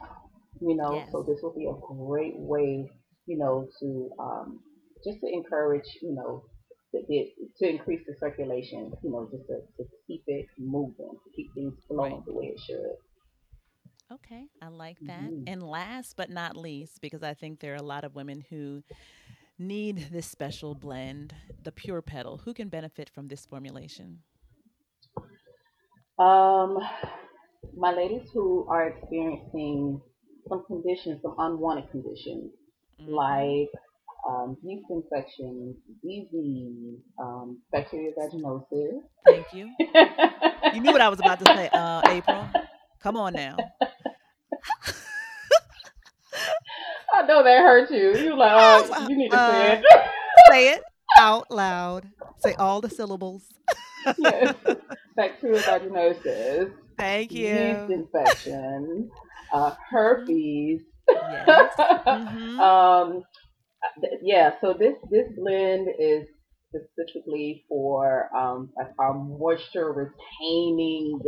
[0.62, 1.10] you know Yes.
[1.12, 2.90] so this will be a great way
[3.26, 4.60] you know to um,
[5.06, 6.44] just to encourage you know
[6.94, 7.02] the,
[7.58, 11.74] to increase the circulation you know just to, to keep it moving to keep things
[11.88, 12.26] flowing Right.
[12.26, 12.96] the way it should
[14.12, 15.34] Okay, I like that.
[15.36, 18.44] hmm And last but not least, because I think there are a lot of women
[18.50, 18.84] who
[19.60, 22.38] need this special blend, the Pure Petal.
[22.46, 24.20] Who can benefit from this formulation?
[26.18, 26.78] um
[27.78, 30.02] my ladies who are experiencing
[30.48, 32.52] some conditions some unwanted conditions
[33.02, 33.14] Mm-hmm.
[33.14, 33.70] like
[34.28, 39.00] um, yeast infections, disease, um, bacterial vaginosis.
[39.26, 39.70] Thank you.
[40.74, 42.46] You knew what I was about to say, uh, April.
[43.00, 43.56] Come on now.
[47.30, 48.18] Know that hurt you.
[48.18, 49.86] You like, uh, you need to say uh, it.
[50.52, 50.84] say it
[51.20, 52.10] out loud.
[52.40, 53.44] Say all the syllables.
[54.18, 54.56] yes.
[55.16, 57.90] Bacterial vaginosis, Thank yeast you.
[57.90, 59.12] infection,
[59.54, 60.82] uh, herpes.
[61.10, 61.74] Yes.
[62.10, 62.60] Mm-hmm.
[62.60, 63.24] um,
[64.02, 66.28] th- yeah, so this this blend is
[66.70, 71.20] specifically for um, like our moisture retaining,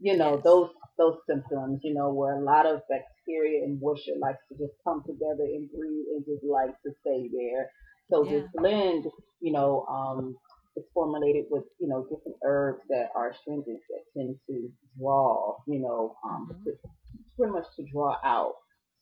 [0.00, 0.44] you know, Yes.
[0.44, 4.72] those those symptoms, you know, where a lot of bacteria and moisture likes to just
[4.84, 7.70] come together and breathe and just like to stay there.
[8.10, 9.04] So this blend,
[9.40, 10.36] you know, um,
[10.76, 15.80] is formulated with, you know, different herbs that are astringent that tend to draw, you
[15.80, 16.64] know, um, Mm-hmm.
[16.64, 16.76] to,
[17.36, 18.54] pretty much to draw out.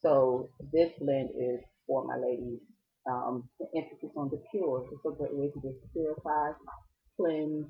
[0.02, 2.61] So this blend is for my ladies.
[3.11, 4.87] Um, the emphasis on the pure.
[4.90, 6.52] It's a great way to just purify,
[7.20, 7.66] cleanse,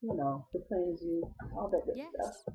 [0.00, 1.22] you know, to cleanse you,
[1.56, 2.54] all that good stuff.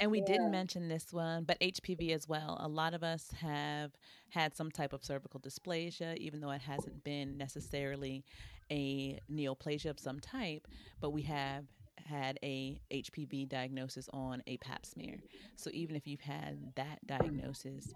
[0.00, 2.56] And we didn't mention this one, but HPV as well.
[2.60, 3.92] A lot of us have
[4.30, 8.24] had some type of cervical dysplasia, even though it hasn't been necessarily
[8.72, 10.66] a neoplasia of some type,
[11.00, 11.64] but we have
[12.06, 15.18] had a HPV diagnosis on a pap smear.
[15.56, 17.92] So even if you've had that diagnosis,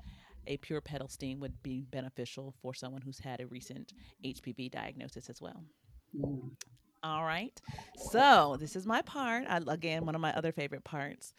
[0.46, 5.30] a pure petal steam would be beneficial for someone who's had a recent HPV diagnosis
[5.30, 5.64] as well.
[6.14, 6.50] Mm.
[7.02, 7.60] All right.
[8.10, 9.44] So this is my part.
[9.48, 11.34] I, again, one of my other favorite parts.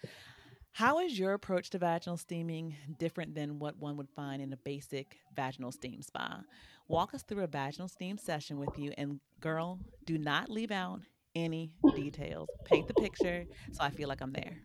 [0.76, 4.58] How is your approach to vaginal steaming different than what one would find in a
[4.58, 6.42] basic vaginal steam spa?
[6.90, 11.00] Walk us through a vaginal steam session with you, and girl, do not leave out
[11.34, 12.50] any details.
[12.66, 14.58] Paint the picture so I feel like I'm there.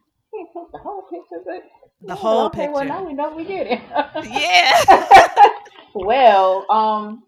[0.73, 1.62] The whole picture, but
[2.05, 3.81] The whole okay, well now we know we get it.
[4.29, 5.49] Yeah.
[5.94, 7.23] well, um,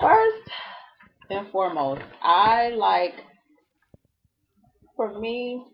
[0.00, 0.48] first
[1.28, 3.14] and foremost, I like
[4.94, 5.64] for me,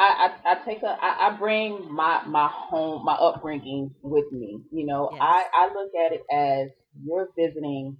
[0.00, 4.60] I, I, I take a I, I bring my my home my upbringing with me.
[4.72, 6.70] You know, I I look at it as
[7.04, 7.96] you're visiting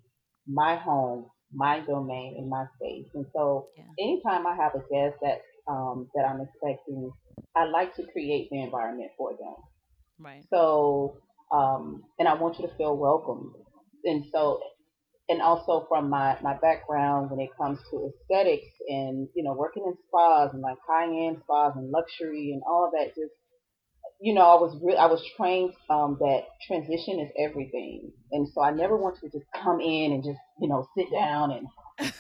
[0.47, 3.07] my home, my domain, and my space.
[3.15, 3.85] And so, Yeah.
[3.99, 7.13] anytime I have a guest that um, that I'm expecting,
[7.55, 9.57] I like to create the environment for them.
[10.19, 10.45] Right.
[10.51, 11.19] So,
[11.53, 13.55] um, and I want you to feel welcome.
[14.05, 14.61] And so,
[15.29, 19.85] and also from my, my background when it comes to aesthetics and, you know, working
[19.87, 23.33] in spas and like high end spas and luxury and all of that, just,
[24.21, 28.11] you know, I was re- I was trained um, that transition is everything.
[28.33, 31.07] And so I never want you to just come in and just, you know, sit
[31.13, 31.69] down and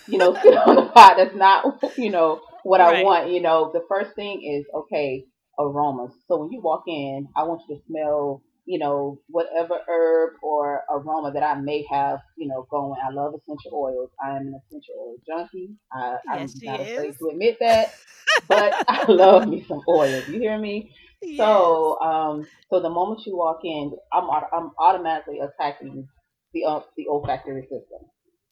[0.06, 1.14] you know, sit on the pot.
[1.16, 3.30] That's not, you know, what I want.
[3.30, 5.24] You know, the first thing is, okay,
[5.58, 6.12] aromas.
[6.28, 10.82] So when you walk in, I want you to smell, you know, whatever herb or
[10.90, 13.00] aroma that I may have, you know, going.
[13.02, 14.10] I love essential oils.
[14.22, 15.70] I am an essential oil junkie.
[15.92, 17.94] I, I'm she not afraid to admit that,
[18.48, 20.22] but I love me some oil.
[20.28, 20.92] You hear me?
[21.22, 21.38] Yes.
[21.38, 26.06] So, um, so the moment you walk in, I'm, I'm automatically attacking
[26.52, 28.08] the, uh, the olfactory system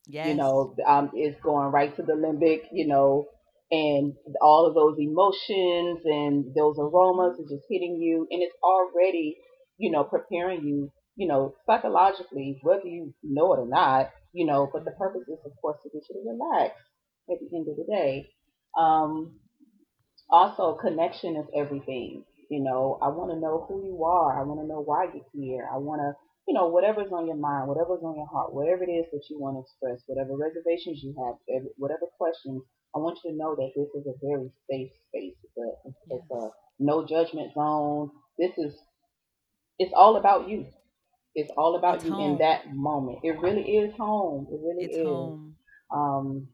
[0.07, 3.27] you know, um, it's going right to the limbic, you know,
[3.71, 9.37] and all of those emotions and those aromas are just hitting you, and it's already,
[9.79, 14.69] you know, preparing you, you know, psychologically, whether you know it or not, you know.
[14.73, 16.75] But the purpose is, of course, to get you to relax
[17.31, 18.29] at the end of the day.
[18.79, 19.41] Um,
[20.31, 22.25] also, connection is everything.
[22.51, 24.39] You know, I want to know who you are.
[24.39, 25.69] I want to know why you're here.
[25.73, 26.15] I want to,
[26.47, 29.39] you know, whatever's on your mind, whatever's on your heart, whatever it is that you
[29.39, 32.63] want to express, whatever reservations you have, every- whatever questions,
[32.95, 35.35] I want you to know that this is a very safe space.
[35.43, 35.69] It's a,
[36.15, 38.11] it's a no judgment zone.
[38.39, 38.75] This is
[39.79, 40.67] it's all about you.
[41.35, 43.19] It's all about It's you in that moment.
[43.23, 44.47] It really is home.
[44.51, 45.03] It really It's is.
[45.05, 45.57] home.
[45.95, 46.49] Um,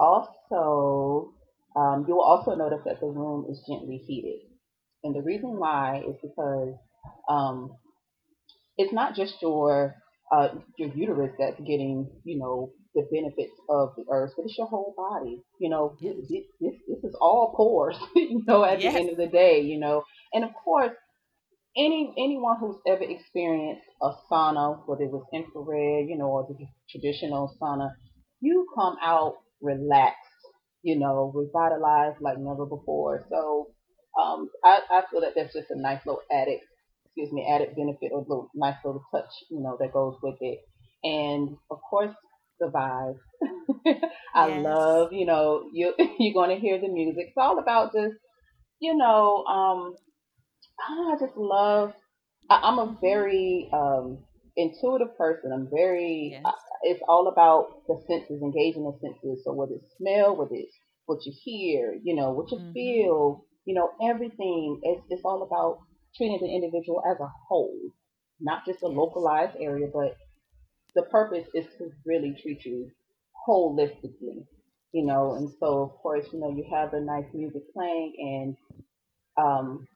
[0.00, 1.34] also,
[1.76, 4.40] um, you will also notice that the room is gently heated.
[5.04, 6.74] And the reason why is because
[7.28, 7.76] um,
[8.76, 9.96] it's not just your
[10.32, 14.66] uh, your uterus that's getting, you know, the benefits of the herbs, but it's your
[14.66, 15.42] whole body.
[15.60, 18.94] You know, this, this, this is all pores, you know, at Yes.
[18.94, 20.04] the end of the day, you know.
[20.32, 20.92] And of course,
[21.78, 26.66] any anyone who's ever experienced a sauna, whether it was infrared, you know, or the
[26.90, 27.90] traditional sauna,
[28.40, 30.18] you come out relaxed,
[30.82, 33.26] you know, revitalized like never before.
[33.30, 33.68] So
[34.20, 36.60] um, I, I feel that that's just a nice little added,
[37.06, 40.60] excuse me, added benefit or little nice little touch, you know, that goes with it.
[41.04, 42.14] And of course,
[42.60, 43.16] the vibe.
[44.34, 44.56] I Yes.
[44.56, 47.26] love, you know, you you're going to hear the music.
[47.28, 48.14] It's all about just,
[48.80, 49.94] you know, um,
[50.80, 51.92] I just love.
[52.50, 54.18] I, I'm a very um,
[54.56, 55.52] intuitive person.
[55.52, 56.30] I'm very.
[56.32, 56.42] Yes.
[56.44, 56.52] I,
[56.84, 59.42] it's all about the senses, engaging the senses.
[59.44, 60.74] So whether it's smell, whether it's
[61.06, 62.72] what you hear, you know, what you Mhm.
[62.72, 64.80] feel, you know, everything.
[64.82, 65.78] It's it's all about
[66.16, 67.78] treating the individual as a whole,
[68.40, 68.96] not just a Yes.
[68.96, 70.16] localized area, but
[70.94, 72.90] the purpose is to really treat you
[73.48, 74.46] holistically.
[74.92, 78.56] You know, and so of course, you know, you have the nice music playing and
[79.36, 79.86] um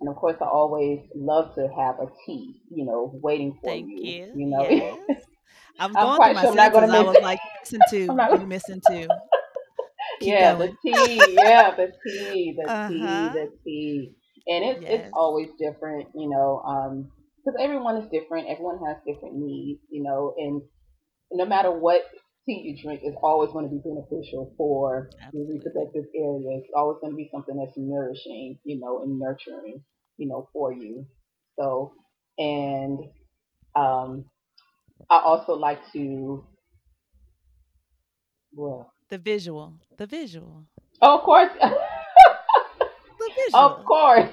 [0.00, 3.88] and of course, I always love to have a tea, you know, waiting for Thank
[3.88, 3.96] you.
[4.02, 4.34] you.
[4.34, 4.98] You know, Yes.
[5.78, 7.40] I was I'm going through my sure I'm not gonna I miss was like,
[7.90, 9.08] to, I'm not you missing to.
[10.20, 10.68] Keep yeah, going.
[10.68, 14.14] the tea, yeah, the tea, the Uh tea, the tea,
[14.46, 17.10] and it's it's always different, you know, um,
[17.44, 18.48] because everyone is different.
[18.48, 20.62] Everyone has different needs, you know, and
[21.32, 22.02] no matter what
[22.46, 26.58] tea you drink, is always going to be beneficial for your reproductive area.
[26.58, 29.82] It's always going to be something that's nourishing, you know, and nurturing,
[30.16, 31.06] you know, for you.
[31.58, 31.92] So,
[32.38, 32.98] and
[33.76, 34.24] um,
[35.10, 36.44] I also like to,
[38.52, 39.74] well, The visual.
[39.96, 40.64] The visual.
[41.02, 43.60] oh, of course, The visual.
[43.60, 44.30] of course.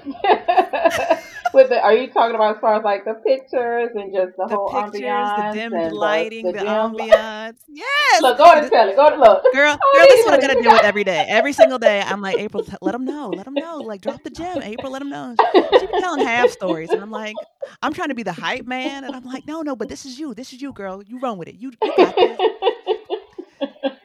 [1.52, 4.46] With the, are you talking about as far as like the pictures and just the
[4.48, 6.92] The whole pictures, the ambiance dimmed and lighting, the the dim?
[6.94, 7.58] li- ambiance.
[7.68, 8.22] Yes.
[8.22, 8.96] Look, go to this, tell it.
[8.96, 9.42] Go to look.
[9.52, 11.24] girl, Oh, girl, this is what I gotta deal with every day.
[11.28, 14.22] Every single day, I'm like, April, t- let them know, let them know, like drop
[14.22, 14.62] the gem.
[14.62, 15.36] April, let them know.
[15.74, 17.46] She be telling half stories, and I'm like,
[17.82, 20.18] I'm trying to be the hype man, and I'm like, no, no, but this is
[20.18, 21.02] you, this is you, girl.
[21.02, 21.56] You run with it.
[21.56, 22.40] You, you got this.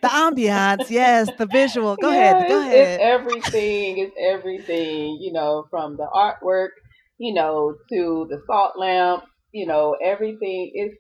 [0.01, 1.97] The ambiance, yes, the visual.
[1.97, 2.99] Go ahead, go it's ahead.
[2.99, 3.97] everything.
[3.97, 5.17] It's everything.
[5.21, 6.69] You know, from the artwork,
[7.17, 9.23] you know, to the salt lamp.
[9.51, 10.71] You know, everything.
[10.73, 10.95] It's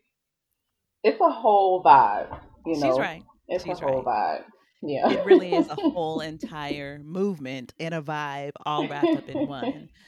[1.03, 2.39] it's a whole vibe.
[2.65, 3.23] You She's know, right.
[3.47, 4.41] it's a whole right.
[4.41, 4.43] vibe.
[4.81, 5.09] Yeah.
[5.09, 9.89] It really is a whole entire movement and a vibe all wrapped up in one.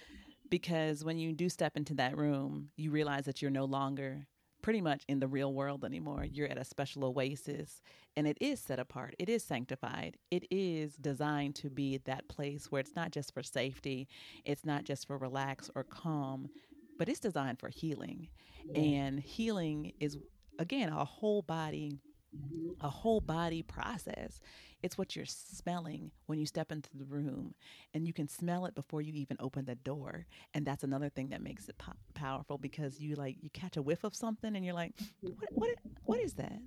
[0.49, 4.25] Because when you do step into that room, you realize that you're no longer
[4.61, 6.25] pretty much in the real world anymore.
[6.25, 7.81] You're at a special oasis
[8.15, 9.15] and it is set apart.
[9.19, 10.17] It is sanctified.
[10.31, 14.07] It is designed to be that place where it's not just for safety,
[14.45, 16.49] it's not just for relax or calm,
[16.97, 18.27] but it's designed for healing.
[18.65, 18.81] Yeah.
[18.81, 20.17] And healing is
[20.57, 22.01] again a whole body
[22.35, 22.75] Mhm.
[22.81, 24.39] a whole body process.
[24.83, 27.55] It's what you're smelling when you step into the room,
[27.93, 30.25] and you can smell it before you even open the door.
[30.53, 33.81] And that's another thing that makes it po- powerful because you like you catch a
[33.81, 35.69] whiff of something, and you're like, what, what,
[36.05, 36.59] what is that?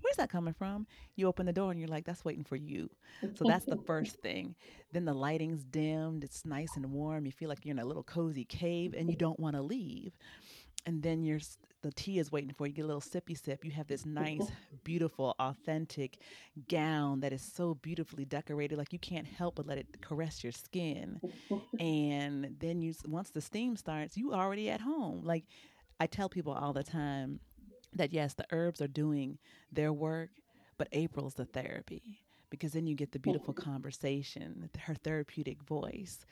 [0.00, 0.86] Where's that coming from?
[1.14, 2.90] You open the door and you're like, that's waiting for you.
[3.34, 4.56] So that's the first thing.
[4.92, 7.24] Then the lighting's dimmed, it's nice and warm.
[7.24, 10.12] You feel like you're in a little cozy cave and you don't want to leave.
[10.86, 11.38] And then you're
[11.82, 12.70] the tea is waiting for you.
[12.70, 13.64] You get a little sippy sip.
[13.64, 14.46] You have this nice,
[14.84, 16.18] beautiful, authentic
[16.68, 20.52] gown that is so beautifully decorated, like you can't help but let it caress your
[20.52, 21.20] skin.
[21.78, 25.22] And then you, once the steam starts, you already at home.
[25.24, 25.44] Like
[26.00, 27.40] I tell people all the time
[27.94, 29.38] that yes, the herbs are doing
[29.70, 30.30] their work,
[30.78, 36.26] but April's the therapy because then you get the beautiful conversation, her therapeutic voice,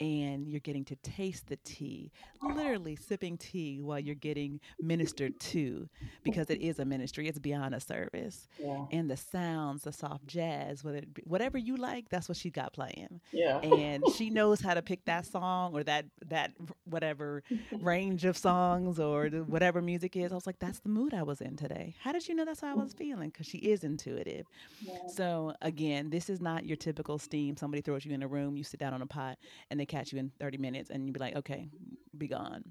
[0.00, 5.88] and you're getting to taste the tea, literally sipping tea while you're getting ministered to
[6.22, 8.48] because it is a ministry, it's beyond a service.
[8.58, 8.84] Yeah.
[8.90, 12.50] And the sounds, the soft jazz, whether it be, whatever you like, that's what she
[12.50, 13.58] got playing Yeah.
[13.58, 16.52] and she knows how to pick that song or that that
[16.84, 17.42] whatever
[17.80, 20.32] range of songs or whatever music is.
[20.32, 21.94] I was like, that's the mood I was in today.
[22.00, 22.98] How did you know that's how I was mm-hmm.
[22.98, 23.28] feeling?
[23.30, 24.46] Because she is intuitive.
[24.80, 24.98] Yeah.
[25.08, 27.56] So again, this is not your typical steam.
[27.56, 29.38] Somebody throws you in a room, you sit down on a pot,
[29.70, 31.70] and they catch you in 30 minutes, and you'd be like, okay,
[32.16, 32.64] be gone.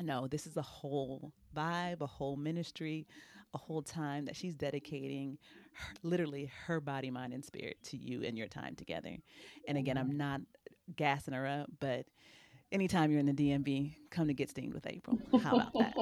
[0.00, 3.06] No, this is a whole vibe, a whole ministry,
[3.54, 5.38] a whole time that she's dedicating
[5.72, 9.16] her, literally her body, mind, and spirit to you and your time together.
[9.66, 10.40] And again, I'm not
[10.94, 12.06] gassing her up, but
[12.72, 15.18] anytime you're in the DMV, come to get steamed with April.
[15.42, 15.94] How about that?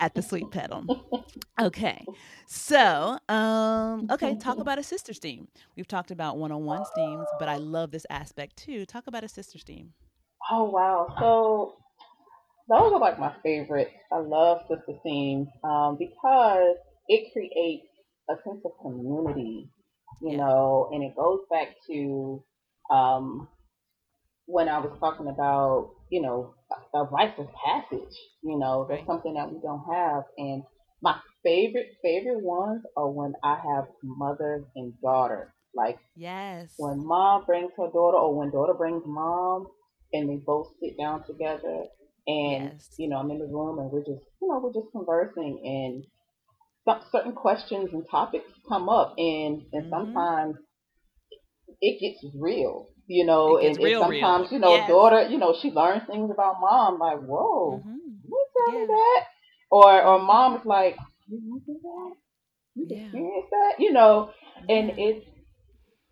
[0.00, 1.22] At the Sweet Petal.
[1.60, 2.04] Okay.
[2.46, 5.48] So, um, okay, talk about a sister steam.
[5.76, 8.86] We've talked about one-on-one steams, but I love this aspect too.
[8.86, 9.92] Talk about a sister steam.
[10.50, 11.14] Oh wow.
[11.18, 11.74] So
[12.68, 13.90] those are like my favorite.
[14.12, 16.76] I love sister steams um, because
[17.08, 17.86] it creates
[18.30, 19.68] a sense of community,
[20.22, 20.36] you yeah.
[20.36, 22.44] know, and it goes back to
[22.90, 23.48] um,
[24.48, 26.54] when I was talking about, you know,
[26.94, 28.16] a, rites of passage.
[28.42, 30.24] You know, that's something that we don't have.
[30.38, 30.62] And
[31.02, 35.54] my favorite favorite ones are when I have mother and daughter.
[35.74, 39.66] Like yes, when mom brings her daughter, or when daughter brings mom,
[40.14, 41.84] and they both sit down together,
[42.26, 42.88] and yes.
[42.98, 46.04] you know, I'm in the room and we're just, you know, we're just conversing, and
[46.86, 49.90] some, certain questions and topics come up, and and mm-hmm.
[49.90, 50.56] sometimes
[51.82, 54.52] it gets real you know, and, and, sometimes, real.
[54.52, 54.88] you know, yes.
[54.88, 57.96] daughter, you know, she learns things about mom, like, whoa, mm-hmm.
[58.28, 58.80] you tell yeah.
[58.80, 59.24] me that?
[59.70, 62.14] Or, or mom is like, you do that?
[62.74, 63.04] You yeah.
[63.04, 63.74] experience that?
[63.78, 64.30] You know,
[64.68, 64.94] and yeah.
[65.06, 65.26] it's,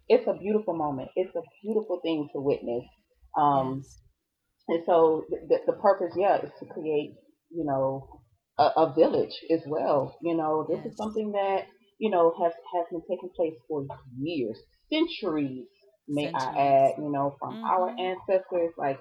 [0.09, 1.11] it's a beautiful moment.
[1.17, 2.85] It's a beautiful thing to witness.
[3.39, 3.99] Um, yes.
[4.69, 7.15] and so the, the purpose, yeah, is to create,
[7.51, 8.21] you know,
[8.59, 10.17] a, a village as well.
[10.23, 10.93] You know, this yes.
[10.93, 11.67] is something that,
[11.99, 13.87] you know, has, has been taking place for
[14.19, 14.59] years,
[14.91, 15.67] centuries
[16.09, 16.55] may Centuries.
[16.57, 17.65] I add, you know, from mm-hmm.
[17.65, 18.73] our ancestors.
[18.79, 18.99] Like,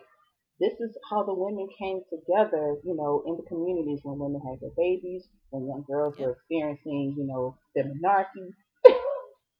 [0.59, 4.59] this is how the women came together, you know, in the communities when women had
[4.61, 6.27] their babies, when young girls yep.
[6.27, 8.53] were experiencing, you know, the menarche,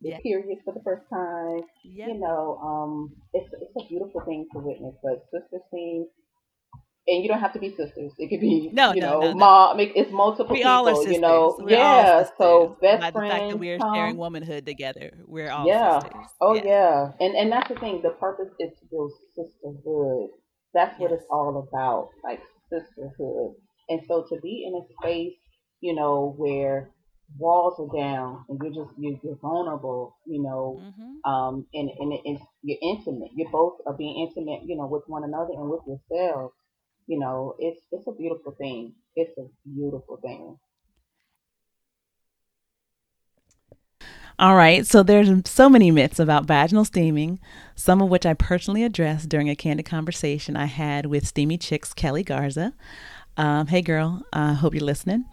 [0.02, 0.24] the yep.
[0.24, 1.62] period for the first time.
[1.84, 2.08] Yep.
[2.08, 4.96] You know, um, it's it's a beautiful thing to witness.
[5.04, 6.08] But sister steams
[7.08, 8.14] and you don't have to be sisters.
[8.18, 9.80] It could be, no, you no, know, no, mom.
[9.80, 10.72] It's multiple we people.
[10.72, 11.14] All are sisters.
[11.14, 12.26] You know, we're yeah.
[12.38, 13.34] So best By friends.
[13.34, 16.00] The fact that we're um, sharing womanhood together, we're all yeah.
[16.00, 16.26] Sisters.
[16.42, 16.64] Oh yeah.
[16.66, 17.12] yeah.
[17.20, 18.02] and and that's the thing.
[18.02, 20.30] The purpose is to build sisterhood.
[20.74, 21.20] That's what yes.
[21.20, 23.54] it's all about, like sisterhood.
[23.88, 25.38] And so to be in a space,
[25.82, 26.90] you know, where
[27.38, 31.32] walls are down and you're just you're, you're vulnerable, you know, mm-hmm.
[31.32, 33.30] um, and and it's you're intimate.
[33.36, 36.56] You both are being intimate, you know, with one another and with yourselves
[37.08, 38.94] you know, it's it's a beautiful thing.
[39.16, 40.58] It's a beautiful thing.
[44.38, 47.40] All right, so there's so many myths about vaginal steaming,
[47.74, 51.94] some of which I personally addressed during a candid conversation I had with Steamy Chicks
[51.94, 52.74] Keli Garza.
[53.38, 55.24] Um, hey, girl, I uh, hope you're listening.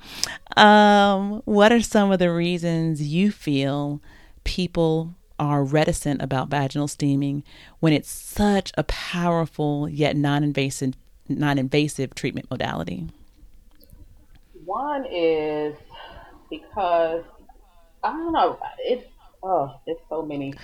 [0.56, 4.00] Um, what are some of the reasons you feel
[4.44, 7.42] people are reticent about vaginal steaming
[7.80, 10.94] when it's such a powerful yet non invasive
[11.38, 13.08] non-invasive treatment modality?
[14.64, 15.74] One is
[16.50, 17.24] because
[18.02, 18.58] I don't know.
[18.78, 19.06] It's
[19.42, 20.54] oh, it's so many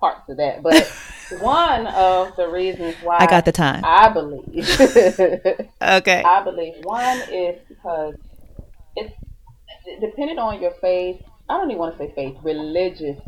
[0.00, 0.86] parts of that, but
[1.40, 3.82] one of the reasons why I got the time.
[3.84, 4.80] I believe.
[5.82, 6.22] okay.
[6.22, 8.14] I believe one is because
[8.96, 9.14] it's
[10.00, 11.20] depending on your faith.
[11.48, 12.36] I don't even want to say faith.
[12.42, 13.18] Religious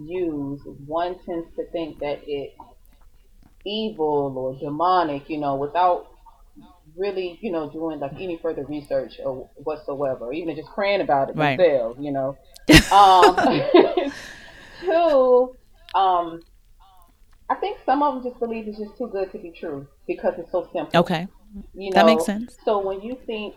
[0.00, 0.60] views.
[0.86, 2.54] One tends to think that it's
[3.66, 5.28] evil or demonic.
[5.28, 6.06] You know, without
[6.98, 11.36] really, you know, doing like any further research or whatsoever, even just praying about it
[11.36, 11.56] right.
[11.56, 12.36] themselves, you know.
[12.92, 13.36] um,
[14.80, 15.56] two,
[15.98, 16.40] um,
[17.48, 20.34] I think some of them just believe it's just too good to be true because
[20.38, 21.00] it's so simple.
[21.00, 21.26] Okay,
[21.74, 22.56] you know, that makes sense.
[22.64, 23.54] So when you think,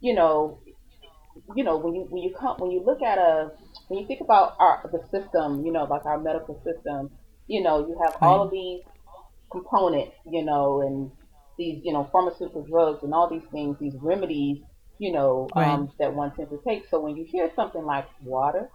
[0.00, 0.58] you know,
[1.54, 3.52] you know, when you when you come when you look at a
[3.88, 7.10] when you think about our the system, you know, like our medical system,
[7.46, 8.28] you know, you have right.
[8.28, 8.82] all of these
[9.50, 11.10] components, you know, and
[11.60, 14.62] these, you know, pharmaceutical drugs and all these things, these remedies,
[14.98, 15.68] you know, right.
[15.68, 16.84] um, that one tends to take.
[16.90, 18.70] So when you hear something like water,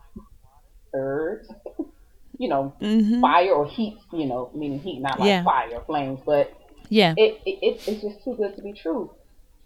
[0.94, 1.48] herbs,
[2.38, 3.22] you know, mm-hmm.
[3.22, 5.44] fire or heat, you know, meaning heat, not like yeah.
[5.44, 6.54] fire, flames, but
[6.90, 9.12] yeah, it, it, it's just too good to be true.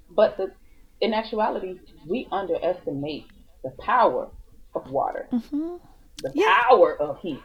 [0.09, 0.53] But the,
[1.01, 3.25] in actuality, we underestimate
[3.65, 4.29] the power
[4.73, 5.75] of water, mm-hmm.
[6.23, 6.63] the yeah.
[6.63, 7.41] power of heat.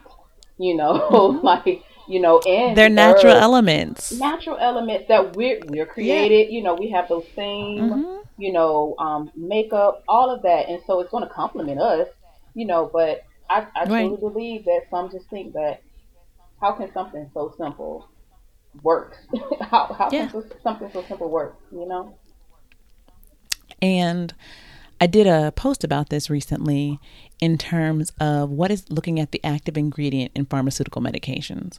[0.57, 1.45] You know, mm-hmm.
[1.45, 4.13] like you know, and they're natural earth, elements.
[4.13, 6.51] Natural elements that we're we're created.
[6.51, 6.59] Yeah.
[6.59, 8.43] You know, we have those same, mm-hmm.
[8.43, 12.09] you know, um, makeup, all of that, and so it's going to complement us.
[12.55, 14.07] You know, but I, I right.
[14.07, 15.83] truly believe that some just think that
[16.61, 18.09] how can something so simple
[18.83, 19.17] work?
[19.61, 20.29] how how yeah.
[20.29, 21.59] can something so simple work?
[21.73, 22.17] You know.
[23.83, 24.35] And
[25.01, 26.99] I did a post about this recently
[27.41, 31.79] in terms of what is looking at the active ingredient in pharmaceutical medications.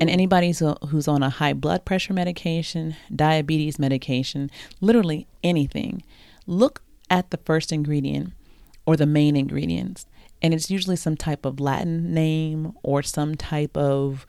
[0.00, 0.54] And anybody
[0.88, 6.02] who's on a high blood pressure medication, diabetes medication, literally anything,
[6.46, 8.32] look at the first ingredient
[8.86, 10.06] or the main ingredients.
[10.40, 14.26] And it's usually some type of Latin name or some type of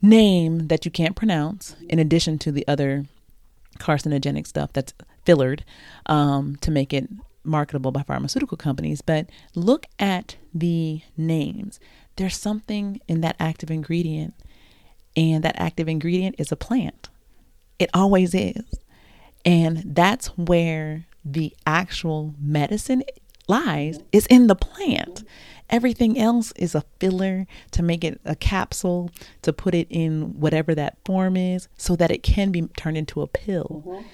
[0.00, 3.04] name that you can't pronounce, in addition to the other
[3.78, 4.94] carcinogenic stuff that's
[5.24, 5.64] fillered
[6.06, 7.08] um, to make it
[7.44, 9.00] marketable by pharmaceutical companies.
[9.00, 11.80] But look at the names.
[12.16, 14.34] There's something in that active ingredient,
[15.16, 17.08] and that active ingredient is a plant.
[17.78, 18.64] It always is.
[19.44, 23.02] And that's where the actual medicine
[23.48, 25.24] lies is in the plant.
[25.70, 30.74] Everything else is a filler to make it a capsule, to put it in whatever
[30.74, 33.82] that form is so that it can be turned into a pill.
[33.86, 34.06] Mm-hmm.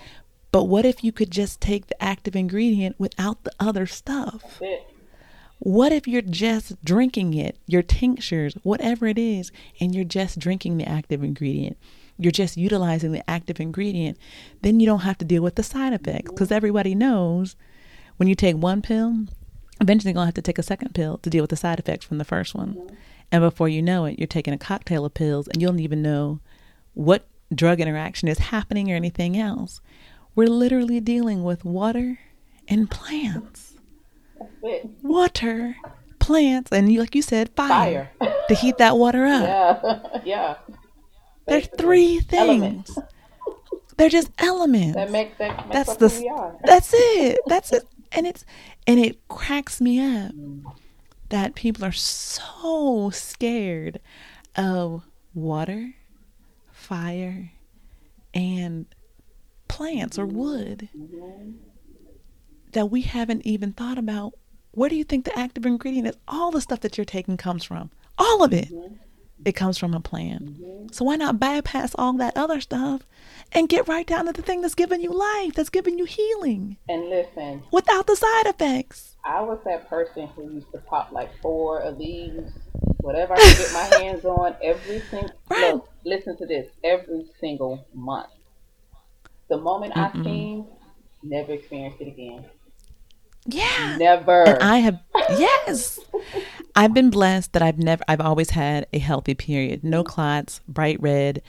[0.50, 4.60] But what if you could just take the active ingredient without the other stuff?
[5.58, 10.76] What if you're just drinking it, your tinctures, whatever it is, and you're just drinking
[10.76, 11.76] the active ingredient?
[12.16, 14.18] You're just utilizing the active ingredient.
[14.62, 17.56] Then you don't have to deal with the side effects because everybody knows
[18.16, 19.26] when you take one pill,
[19.80, 21.78] eventually you're going to have to take a second pill to deal with the side
[21.78, 22.74] effects from the first one.
[22.74, 22.94] Mm-hmm.
[23.30, 26.02] And before you know it, you're taking a cocktail of pills and you don't even
[26.02, 26.40] know
[26.94, 29.80] what drug interaction is happening or anything else.
[30.38, 32.20] We're literally dealing with water
[32.68, 33.74] and plants.
[35.02, 35.74] Water,
[36.20, 38.34] plants, and like you said, fire, fire.
[38.46, 39.82] to heat that water up.
[40.24, 40.54] Yeah, yeah.
[41.48, 42.38] There's three things.
[42.38, 42.98] Elements.
[43.96, 44.94] They're just elements.
[44.94, 47.40] That make that makes that's the that's it.
[47.46, 47.82] That's it
[48.12, 48.44] and it's
[48.86, 50.32] and it cracks me up
[51.30, 53.98] that people are so scared
[54.54, 55.02] of
[55.34, 55.94] water,
[56.70, 57.50] fire,
[58.32, 58.86] and
[59.68, 60.36] plants or mm-hmm.
[60.36, 61.50] wood mm-hmm.
[62.72, 64.34] that we haven't even thought about
[64.72, 66.16] where do you think the active ingredient is?
[66.28, 67.90] All the stuff that you're taking comes from.
[68.16, 68.70] All of it.
[68.70, 68.94] Mm-hmm.
[69.44, 70.56] It comes from a plant.
[70.92, 73.06] So why not bypass all that other stuff
[73.52, 76.76] and get right down to the thing that's giving you life, that's giving you healing.
[76.88, 79.16] And listen, without the side effects.
[79.24, 82.50] I was that person who used to pop like four of these,
[82.98, 85.30] whatever I could get my hands on, every single.
[85.50, 85.74] Right.
[85.74, 88.30] Look, listen to this, every single month.
[89.48, 90.20] The moment Mm-mm.
[90.20, 90.66] I seen,
[91.22, 92.44] never experienced it again.
[93.46, 93.96] Yeah.
[93.98, 94.44] Never.
[94.44, 95.98] And I have yes.
[96.76, 99.84] I've been blessed that I've never I've always had a healthy period.
[99.84, 101.42] No clots, bright red,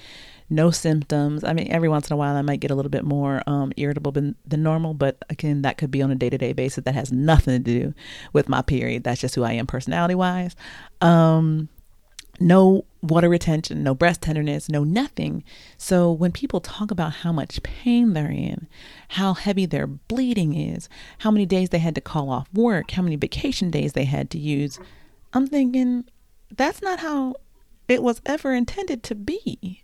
[0.49, 1.43] no symptoms.
[1.43, 3.71] I mean, every once in a while I might get a little bit more um,
[3.77, 6.83] irritable than, than normal, but again, that could be on a day to day basis.
[6.85, 7.93] That has nothing to do
[8.33, 9.03] with my period.
[9.03, 10.55] That's just who I am personality wise.
[11.01, 11.69] Um,
[12.39, 15.43] no water retention, no breast tenderness, no nothing.
[15.77, 18.67] So when people talk about how much pain they're in,
[19.09, 23.01] how heavy their bleeding is, how many days they had to call off work, how
[23.01, 24.79] many vacation days they had to use,
[25.33, 26.05] I'm thinking
[26.55, 27.35] that's not how
[27.87, 29.83] it was ever intended to be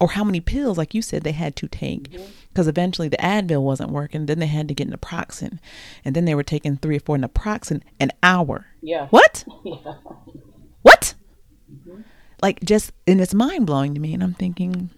[0.00, 2.10] or how many pills, like you said, they had to take.
[2.10, 2.68] Because mm-hmm.
[2.70, 4.26] eventually the Advil wasn't working.
[4.26, 5.60] Then they had to get naproxen.
[6.04, 8.66] And then they were taking three or four naproxen an hour.
[8.80, 9.06] Yeah.
[9.08, 9.44] What?
[9.64, 9.94] Yeah.
[11.72, 12.02] Mm-hmm.
[12.42, 14.14] Like, just, and it's mind blowing to me.
[14.14, 14.90] And I'm thinking,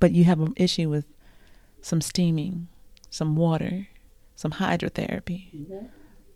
[0.00, 1.06] but you have an issue with
[1.80, 2.68] some steaming,
[3.10, 3.88] some water,
[4.34, 5.86] some hydrotherapy, mm-hmm.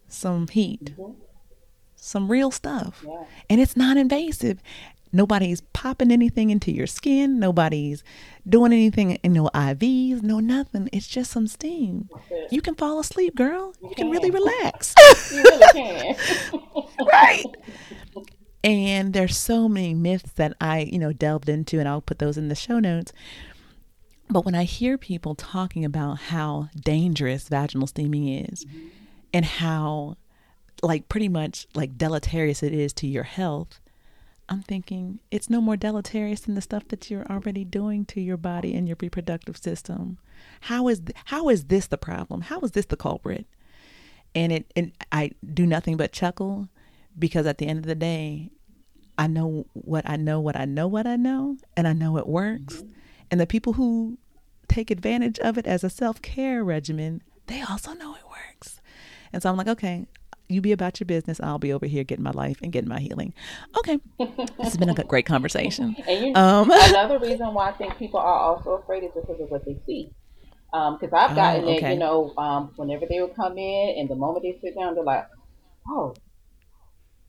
[0.08, 1.12] some heat, mm-hmm.
[1.96, 3.04] some real stuff.
[3.06, 3.24] Yeah.
[3.48, 4.62] And it's non invasive.
[5.12, 7.40] Nobody's popping anything into your skin.
[7.40, 8.04] Nobody's
[8.48, 10.88] doing anything in no IVs, no nothing.
[10.92, 12.08] It's just some steam.
[12.50, 13.74] You can fall asleep, girl.
[13.82, 14.04] You, you can.
[14.04, 14.10] can.
[14.12, 14.94] really relax.
[15.32, 16.16] you really can.
[17.06, 17.44] right.
[18.62, 22.36] And there's so many myths that I, you know, delved into, and I'll put those
[22.36, 23.12] in the show notes.
[24.28, 28.88] But when I hear people talking about how dangerous vaginal steaming is mm-hmm.
[29.32, 30.16] and how,
[30.82, 33.80] like, pretty much like deleterious it is to your health,
[34.48, 38.36] I'm thinking it's no more deleterious than the stuff that you're already doing to your
[38.36, 40.18] body and your reproductive system.
[40.62, 42.42] How is th- how is this the problem?
[42.42, 43.46] How is this the culprit?
[44.34, 46.68] And it and I do nothing but chuckle
[47.18, 48.50] because at the end of the day,
[49.18, 52.26] I know what I know, what I know, what I know, and I know it
[52.26, 52.82] works.
[53.30, 54.18] And the people who
[54.68, 58.80] take advantage of it as a self care regimen, they also know it works.
[59.32, 60.06] And so I'm like, okay,
[60.48, 61.40] you be about your business.
[61.40, 63.34] I'll be over here getting my life and getting my healing.
[63.78, 65.96] Okay, this has been a great conversation.
[66.08, 69.50] and you, um, another reason why I think people are also afraid is because of
[69.50, 70.10] what they see.
[70.72, 71.90] Because um, I've gotten oh, okay.
[71.90, 74.94] it, you know, um, whenever they would come in, and the moment they sit down,
[74.94, 75.26] they're like,
[75.88, 76.14] "Oh,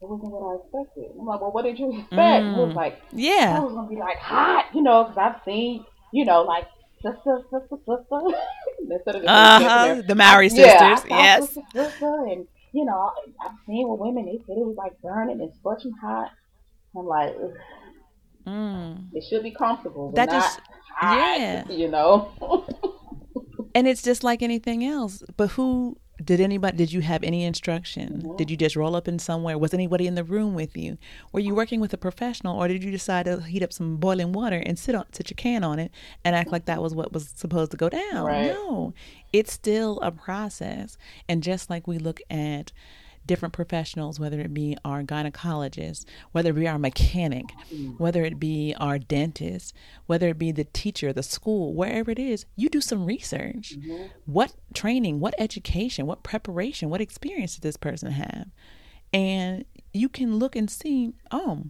[0.01, 2.75] it wasn't what I expected." I'm like, "Well, what did you expect?" Mm, it was
[2.75, 6.43] like, "Yeah, I was gonna be like hot," you know, because I've seen, you know,
[6.43, 6.65] like
[7.01, 8.19] sister, sister, sister.
[8.89, 11.45] Instead of uh-huh, the Mowry sisters, yeah, yes.
[11.47, 13.11] Sister, sister, and you know,
[13.45, 16.31] I've seen with women, they said it was like burning and scorching hot.
[16.95, 17.35] I'm like,
[18.45, 19.07] mm.
[19.13, 20.59] it should be comfortable, that just,
[20.95, 22.31] hot, yeah, you know.
[23.75, 25.23] and it's just like anything else.
[25.37, 28.22] But who did anybody did you have any instruction?
[28.24, 28.36] Mm-hmm.
[28.38, 29.57] did you just roll up in somewhere?
[29.57, 30.97] Was anybody in the room with you?
[31.32, 34.32] Were you working with a professional or did you decide to heat up some boiling
[34.32, 35.91] water and sit on sit your can on it
[36.24, 38.26] and act like that was what was supposed to go down?
[38.26, 38.47] Right.
[38.47, 38.93] no.
[39.34, 40.97] It's still a process.
[41.28, 42.72] And just like we look at
[43.32, 46.03] different professionals, whether it be our gynecologist,
[46.34, 47.45] whether it be our mechanic,
[47.97, 49.73] whether it be our dentist,
[50.05, 53.77] whether it be the teacher, the school, wherever it is, you do some research.
[53.79, 54.07] Mm-hmm.
[54.25, 58.47] What training, what education, what preparation, what experience did this person have?
[59.13, 59.63] And
[59.93, 61.67] you can look and see, oh,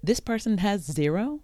[0.00, 1.40] this person has zero.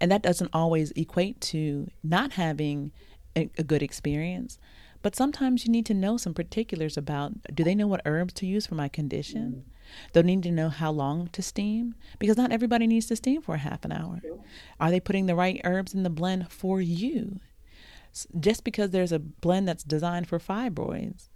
[0.00, 2.92] And that doesn't always equate to not having
[3.36, 4.60] a, a good experience.
[5.04, 8.46] But sometimes you need to know some particulars about do they know what herbs to
[8.46, 9.66] use for my condition?
[9.66, 9.72] Mm.
[10.12, 13.56] They'll need to know how long to steam because not everybody needs to steam for
[13.56, 14.22] a half an hour.
[14.80, 17.38] Are they putting the right herbs in the blend for you?
[18.40, 21.28] Just because there's a blend that's designed for fibroids,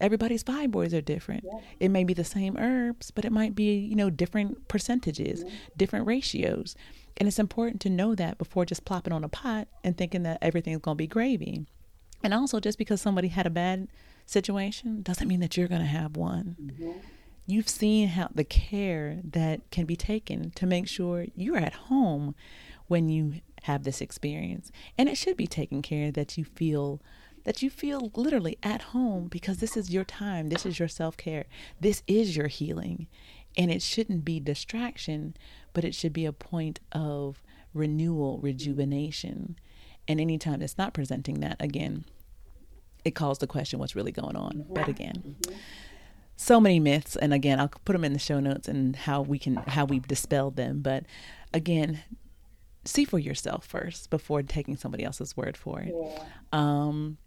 [0.00, 1.44] everybody's fibroids are different.
[1.44, 1.60] Yeah.
[1.78, 5.54] It may be the same herbs, but it might be, you know, different percentages, mm-hmm.
[5.76, 6.74] different ratios.
[7.18, 10.38] And it's important to know that before just plopping on a pot and thinking that
[10.42, 11.66] everything's going to be gravy.
[12.22, 13.88] And also, just because somebody had a bad
[14.26, 16.56] situation doesn't mean that you're going to have one.
[16.60, 16.92] Mm-hmm.
[17.46, 22.34] You've seen how the care that can be taken to make sure you're at home
[22.86, 24.70] when you have this experience.
[24.96, 27.00] And it should be taken care that you feel
[27.44, 31.46] that you feel literally at home because this is your time, this is your self-care.
[31.80, 33.08] This is your healing.
[33.56, 35.34] And it shouldn't be distraction,
[35.72, 37.42] but it should be a point of
[37.74, 39.56] renewal, rejuvenation.
[40.08, 42.04] And anytime it's not presenting that, again,
[43.04, 44.64] it calls the question what's really going on.
[44.68, 45.58] But again, mm-hmm.
[46.36, 49.38] so many myths, and again, I'll put them in the show notes and how we
[49.38, 50.80] can how we've dispelled them.
[50.80, 51.04] But
[51.52, 52.02] again,
[52.84, 55.94] see for yourself first before taking somebody else's word for it.
[55.94, 56.24] Yeah.
[56.52, 57.18] Um,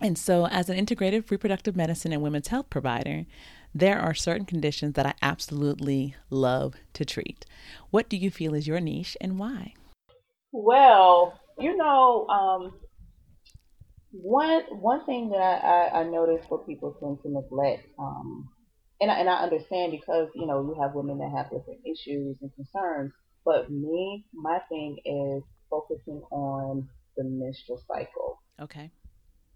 [0.00, 3.26] and so, as an integrative reproductive medicine and women's health provider,
[3.74, 7.44] there are certain conditions that I absolutely love to treat.
[7.90, 9.74] What do you feel is your niche and why?
[10.52, 12.72] Well, you know, um,
[14.12, 18.48] one one thing that I, I, I notice for people tend to neglect, um,
[19.00, 22.36] and I, and I understand because you know you have women that have different issues
[22.40, 23.12] and concerns,
[23.44, 28.42] but me, my thing is focusing on the menstrual cycle.
[28.60, 28.90] Okay.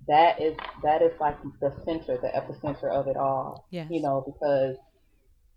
[0.06, 3.66] That is that is like the center, the epicenter of it all.
[3.70, 3.86] Yeah.
[3.90, 4.76] You know because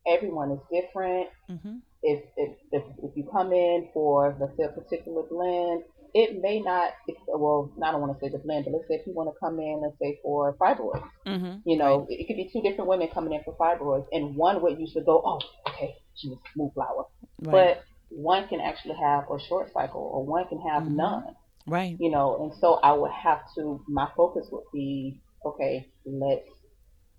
[0.07, 1.27] everyone is different.
[1.49, 1.77] Mm-hmm.
[2.01, 5.83] If, if if if you come in for let's say a particular blend
[6.17, 6.93] it may not,
[7.27, 9.39] well, I don't want to say the blend, but let's say if you want to
[9.39, 11.59] come in, let's say for fibroids, mm-hmm.
[11.63, 12.19] you know, right.
[12.19, 15.21] it could be two different women coming in for fibroids, and one would usually go,
[15.23, 15.39] oh,
[15.69, 17.05] okay, she was smooth flower,
[17.43, 17.51] right.
[17.51, 20.97] but one can actually have a short cycle, or one can have mm-hmm.
[20.97, 21.35] none,
[21.67, 21.95] right?
[21.99, 26.49] You know, and so I would have to, my focus would be, okay, let's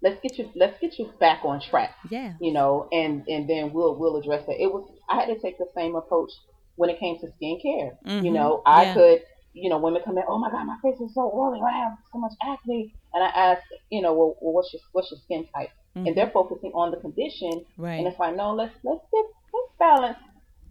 [0.02, 1.94] let's get you let's get you back on track.
[2.10, 2.34] Yeah.
[2.40, 4.56] You know, and and then we'll we'll address it.
[4.60, 6.30] It was I had to take the same approach
[6.78, 7.96] when it came to skincare.
[8.06, 8.24] Mm-hmm.
[8.24, 8.94] You know, I yeah.
[8.94, 9.22] could,
[9.52, 11.98] you know, women come in, oh my God, my face is so oily, I have
[12.12, 15.46] so much acne, and I ask, you know, well, well what's your what's your skin
[15.54, 15.70] type?
[15.96, 16.06] Mm-hmm.
[16.06, 17.94] And they're focusing on the condition, right.
[17.94, 20.18] and it's like, no, let's let's get let's balance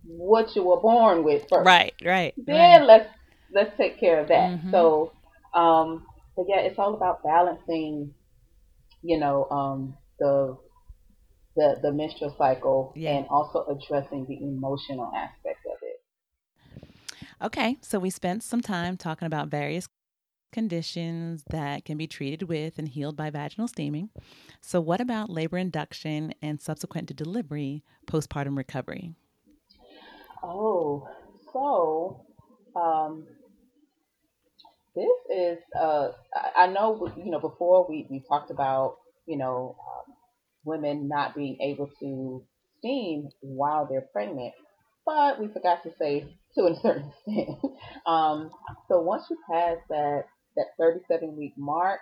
[0.05, 2.33] what you were born with first, right, right.
[2.37, 2.87] Then right.
[2.87, 3.09] let's
[3.53, 4.51] let's take care of that.
[4.51, 4.71] Mm-hmm.
[4.71, 5.11] So,
[5.53, 6.05] um,
[6.37, 8.13] but yeah, it's all about balancing,
[9.03, 10.57] you know, um, the
[11.57, 13.17] the the menstrual cycle yeah.
[13.17, 15.66] and also addressing the emotional aspect.
[17.41, 19.87] Okay, so we spent some time talking about various
[20.51, 24.09] conditions that can be treated with and healed by vaginal steaming.
[24.61, 29.13] So, what about labor induction and subsequent to delivery postpartum recovery?
[30.41, 31.07] Oh,
[31.53, 32.25] so
[32.75, 33.27] um,
[34.95, 36.09] this is, uh,
[36.55, 40.15] I know, you know, before we, we talked about, you know, um,
[40.63, 42.43] women not being able to
[42.79, 44.53] steam while they're pregnant,
[45.07, 47.57] but we forgot to say to a certain extent.
[48.05, 48.51] Um,
[48.89, 52.01] so once you pass that that 37 week mark,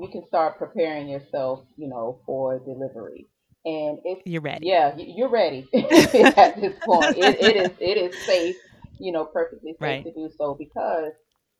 [0.00, 3.26] you can start preparing yourself, you know, for delivery.
[3.64, 7.18] And if you're ready, yeah, you're ready at this point.
[7.18, 8.56] It, it is it is safe,
[9.00, 10.04] you know, perfectly safe right.
[10.04, 11.12] to do so because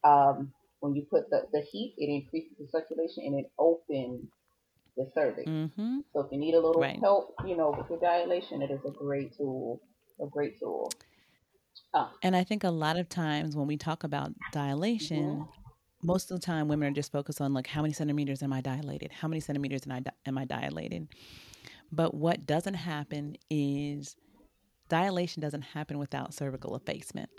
[0.04, 4.28] um, when you put the, the heat, it increases the circulation and it opens
[4.96, 5.50] the cervix.
[5.50, 5.98] Mm-hmm.
[6.12, 7.00] So if you need a little right.
[7.00, 9.80] help, you know, with your dilation, it is a great tool.
[10.20, 10.90] A great tool.
[11.94, 12.10] Oh.
[12.22, 16.06] And I think a lot of times when we talk about dilation, mm-hmm.
[16.06, 18.60] most of the time women are just focused on like how many centimeters am I
[18.60, 19.12] dilated?
[19.12, 21.08] How many centimeters am I, di- am I dilated?
[21.92, 24.16] But what doesn't happen is
[24.88, 27.30] dilation doesn't happen without cervical effacement.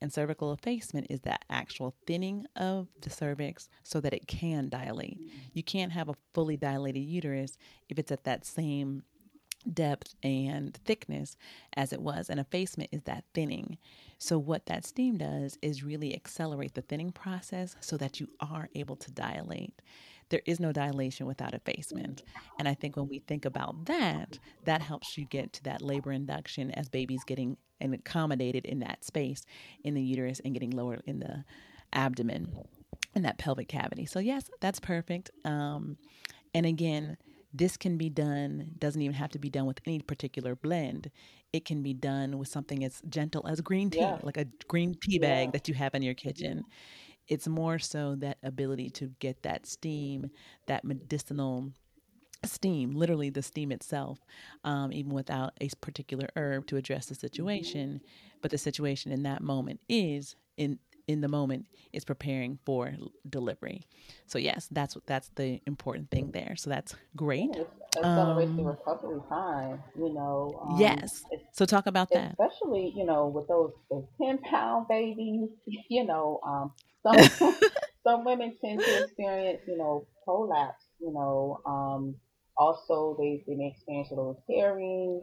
[0.00, 5.18] And cervical effacement is that actual thinning of the cervix so that it can dilate.
[5.52, 7.58] You can't have a fully dilated uterus
[7.88, 9.02] if it's at that same
[9.72, 11.36] depth and thickness
[11.76, 12.30] as it was.
[12.30, 13.78] And effacement is that thinning.
[14.18, 18.68] So, what that steam does is really accelerate the thinning process so that you are
[18.74, 19.80] able to dilate.
[20.30, 22.22] There is no dilation without effacement.
[22.58, 26.12] And I think when we think about that, that helps you get to that labor
[26.12, 29.44] induction as baby's getting and accommodated in that space
[29.84, 31.44] in the uterus and getting lower in the
[31.92, 32.52] abdomen
[33.14, 34.04] in that pelvic cavity.
[34.04, 35.30] So, yes, that's perfect.
[35.44, 35.96] Um,
[36.54, 37.16] and again,
[37.52, 41.10] this can be done, doesn't even have to be done with any particular blend.
[41.52, 44.18] It can be done with something as gentle as green tea, yeah.
[44.22, 45.50] like a green tea bag yeah.
[45.52, 46.64] that you have in your kitchen.
[47.26, 50.30] It's more so that ability to get that steam,
[50.66, 51.72] that medicinal
[52.44, 54.18] steam, literally the steam itself,
[54.64, 58.00] um, even without a particular herb to address the situation.
[58.40, 60.78] But the situation in that moment is in
[61.08, 62.92] in the moment is preparing for
[63.28, 63.82] delivery.
[64.26, 66.54] So yes, that's that's the important thing there.
[66.56, 67.48] So that's great.
[67.54, 67.64] Yeah,
[67.96, 69.82] accelerates um, the recovery time.
[69.96, 70.60] You know.
[70.62, 71.24] Um, yes.
[71.52, 72.36] So talk about that.
[72.38, 75.48] Especially you know with those, those ten pound babies.
[75.90, 77.56] You know, um, some
[78.04, 80.84] some women tend to experience you know prolapse.
[81.00, 82.16] You know, um,
[82.56, 85.22] also they they may experience a little tearing,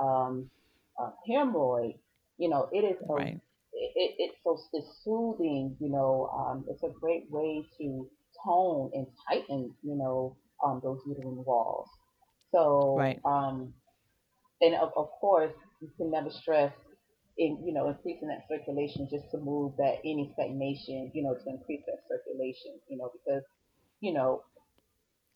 [0.00, 0.50] um,
[0.98, 1.98] uh, hemorrhoid.
[2.38, 3.40] You know, it is a right
[3.76, 6.30] it, it's so it's soothing, you know.
[6.36, 8.08] Um, it's a great way to
[8.44, 11.88] tone and tighten, you know, um, those uterine walls.
[12.52, 13.20] So, right.
[13.24, 13.74] um,
[14.60, 16.72] and of, of course, you can never stress
[17.38, 21.50] in, you know, increasing that circulation just to move that any stagnation, you know, to
[21.50, 23.42] increase that circulation, you know, because,
[24.00, 24.42] you know,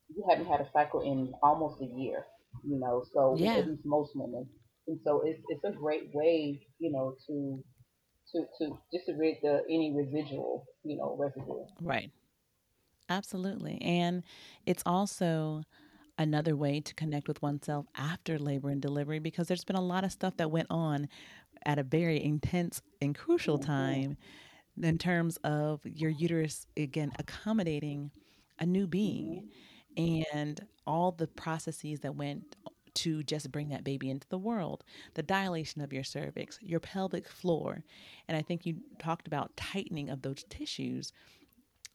[0.08, 2.24] you haven't had a cycle in almost a year,
[2.64, 3.56] you know, so yeah.
[3.56, 4.48] at least most women.
[4.88, 7.62] And so it's, it's a great way, you know, to
[8.32, 11.64] to, to just to rid the any residual, you know, residue.
[11.80, 12.10] Right.
[13.08, 13.80] Absolutely.
[13.82, 14.22] And
[14.66, 15.62] it's also
[16.18, 20.04] another way to connect with oneself after labor and delivery because there's been a lot
[20.04, 21.08] of stuff that went on
[21.64, 23.70] at a very intense and crucial mm-hmm.
[23.70, 24.16] time
[24.82, 28.10] in terms of your uterus again accommodating
[28.58, 29.48] a new being
[29.98, 30.36] mm-hmm.
[30.36, 32.56] and all the processes that went
[33.00, 34.84] to just bring that baby into the world,
[35.14, 37.82] the dilation of your cervix, your pelvic floor.
[38.28, 41.12] And I think you talked about tightening of those tissues.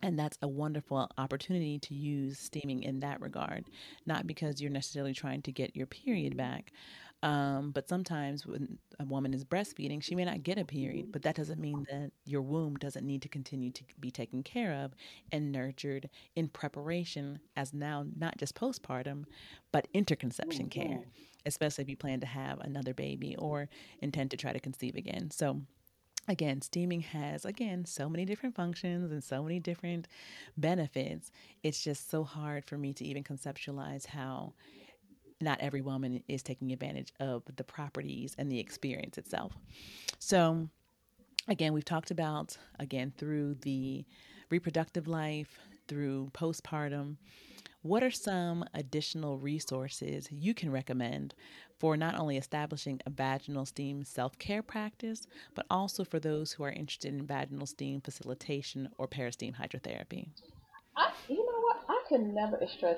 [0.02, 3.66] And that's a wonderful opportunity to use steaming in that regard,
[4.06, 6.72] not because you're necessarily trying to get your period back,
[7.24, 11.24] um, but sometimes when a woman is breastfeeding, she may not get a period, but
[11.24, 14.94] that doesn't mean that your womb doesn't need to continue to be taken care of
[15.32, 19.26] and nurtured in preparation as now not just postpartum,
[19.72, 20.90] but interconception mm-hmm.
[20.90, 21.06] care,
[21.46, 23.70] especially if you plan to have another baby or
[24.02, 25.32] intend to try to conceive again.
[25.32, 25.62] So,
[26.28, 30.08] again, steaming has, again, so many different functions and so many different
[30.58, 31.32] benefits.
[31.64, 34.54] It's just so hard for me to even conceptualize how
[35.42, 39.54] not every woman is taking advantage of the properties and the experience itself.
[40.20, 40.70] So,
[41.48, 44.06] again, we've talked about, again, through the
[44.50, 47.18] reproductive life, through postpartum,
[47.82, 51.36] what are some additional resources you can recommend
[51.78, 56.64] for not only establishing a vaginal steam self care practice, but also for those who
[56.64, 60.30] are interested in vaginal steam facilitation or peristeam hydrotherapy?
[60.98, 61.84] I, you know what?
[61.88, 62.98] I can never stress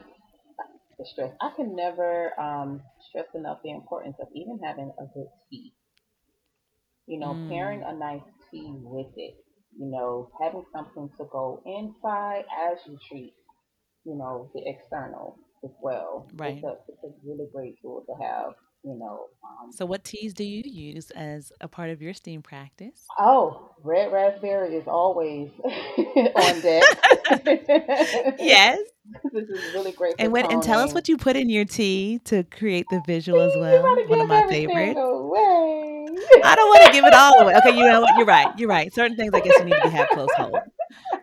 [0.97, 1.31] the stress.
[1.41, 5.73] I can never um, stress enough the importance of even having a good tea.
[7.05, 7.49] You know, mm.
[7.49, 8.21] pairing a nice
[8.51, 9.35] tea with it.
[9.77, 13.33] You know, having something to go inside as you treat,
[14.05, 16.27] you know, the external as well.
[16.35, 16.55] Right.
[16.55, 19.27] It's a, it's a really great tool to have you know.
[19.43, 23.05] Um, so, what teas do you use as a part of your steam practice?
[23.19, 26.83] Oh, red raspberry is always on deck.
[28.39, 28.79] yes.
[29.31, 30.15] this is really great.
[30.19, 33.41] and when, and tell us what you put in your tea to create the visual
[33.41, 33.83] as well.
[34.07, 34.99] One of my favorites.
[36.43, 37.55] I don't want to give it all away.
[37.55, 38.17] Okay, you know what?
[38.17, 38.47] You're right.
[38.57, 38.93] You're right.
[38.93, 40.57] Certain things I guess you need to have close hold.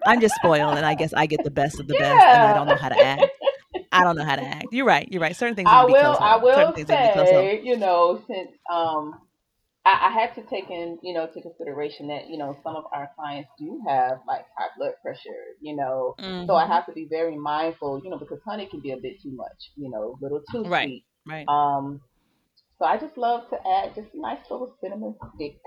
[0.07, 2.15] I'm just spoiled, and I guess I get the best of the yeah.
[2.15, 3.25] best, and I don't know how to act.
[3.93, 4.67] I don't know how to act.
[4.73, 5.09] You're right.
[5.11, 5.35] You're right.
[5.37, 5.69] Certain things.
[5.71, 6.17] I will.
[6.21, 9.21] I will say, you know, since um,
[9.85, 12.85] I, I, had to take in, you know, to consideration that you know some of
[12.93, 16.47] our clients do have like high blood pressure, you know, mm-hmm.
[16.47, 16.73] so I mm-hmm.
[16.73, 19.73] have to be very mindful, you know, because honey can be a bit too much,
[19.77, 20.89] you know, a little too right.
[20.89, 21.05] sweet.
[21.27, 21.47] Right.
[21.49, 22.01] Um,
[22.79, 25.59] so I just love to add just a nice little cinnamon stick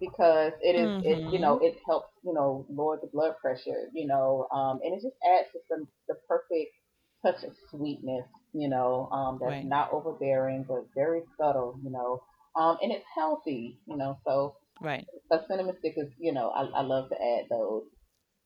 [0.00, 1.06] because it is, mm-hmm.
[1.06, 1.66] it, you know, mm-hmm.
[1.66, 5.48] it helps, you know, lower the blood pressure, you know, um, and it just adds
[5.52, 6.72] to some the perfect
[7.24, 9.64] touch of sweetness, you know, um, that's right.
[9.64, 12.22] not overbearing but very subtle, you know,
[12.56, 14.18] um, and it's healthy, you know.
[14.24, 15.06] So Right.
[15.30, 17.84] A cinnamon stick is, you know, I, I love to add those,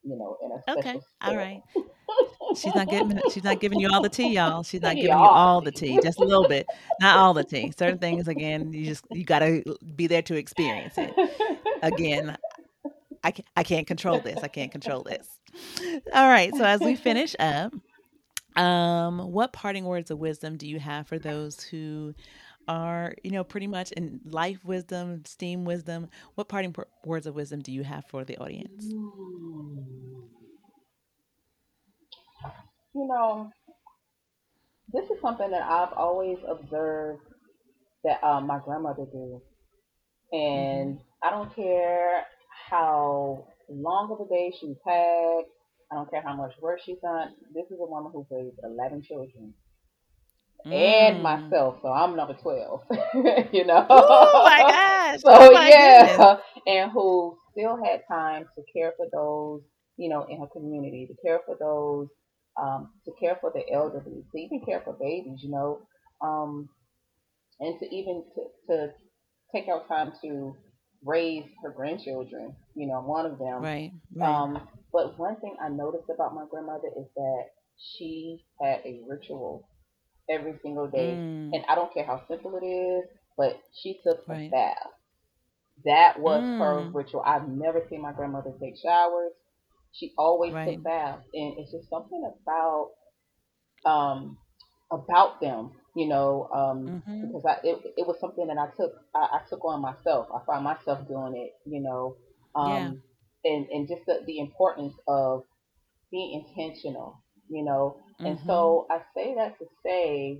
[0.03, 0.99] you know, in a special.
[0.99, 1.05] Okay.
[1.21, 1.63] All right.
[2.55, 4.63] She's not giving she's not giving you all the tea, y'all.
[4.63, 6.65] She's not giving you all the tea, just a little bit,
[6.99, 7.71] not all the tea.
[7.77, 9.63] Certain things, again, you just you got to
[9.95, 11.13] be there to experience it.
[11.83, 12.37] Again,
[13.23, 14.41] I can't, I can't control this.
[14.41, 15.27] I can't control this.
[16.13, 16.55] All right.
[16.55, 17.73] So as we finish up,
[18.55, 22.15] um, what parting words of wisdom do you have for those who
[22.67, 26.09] are, you know, pretty much in life wisdom, STEAM wisdom?
[26.35, 28.85] What parting words of wisdom do you have for the audience?
[32.93, 33.51] You know,
[34.91, 37.21] this is something that I've always observed
[38.03, 39.41] that um, my grandmother did.
[40.31, 41.27] And mm-hmm.
[41.27, 42.23] I don't care
[42.69, 45.43] how long of a day she's had,
[45.91, 47.33] I don't care how much work she's done.
[47.53, 49.53] This is a woman who raised 11 children.
[50.65, 50.73] Mm.
[50.73, 52.81] And myself, so I'm number 12,
[53.53, 53.85] you know.
[53.89, 55.19] Oh my gosh.
[55.21, 56.17] so, oh my yeah.
[56.17, 56.39] Goodness.
[56.65, 59.61] And who still had time to care for those,
[59.97, 62.07] you know, in her community, to care for those,
[62.61, 65.81] um, to care for the elderly, to even care for babies, you know,
[66.21, 66.67] um,
[67.59, 68.87] and to even to, to
[69.53, 70.55] take our time to
[71.05, 73.61] raise her grandchildren, you know, one of them.
[73.61, 73.91] Right.
[74.15, 74.27] right.
[74.27, 77.43] Um, but one thing I noticed about my grandmother is that
[77.77, 79.69] she had a ritual
[80.29, 81.13] every single day.
[81.15, 81.51] Mm.
[81.53, 83.05] And I don't care how simple it is,
[83.37, 84.47] but she took right.
[84.47, 84.87] a bath.
[85.85, 86.59] That was mm.
[86.59, 87.21] her ritual.
[87.25, 89.31] I've never seen my grandmother take showers.
[89.93, 90.73] She always right.
[90.73, 91.23] took baths.
[91.33, 92.91] And it's just something about
[93.85, 94.37] um
[94.91, 97.27] about them, you know, um, mm-hmm.
[97.27, 100.27] because I it, it was something that I took I, I took on myself.
[100.33, 102.15] I find myself doing it, you know.
[102.55, 102.91] Um yeah
[103.47, 105.43] and and just the, the importance of
[106.11, 107.97] being intentional, you know.
[108.19, 108.25] Mm-hmm.
[108.25, 110.39] And so I say that to say,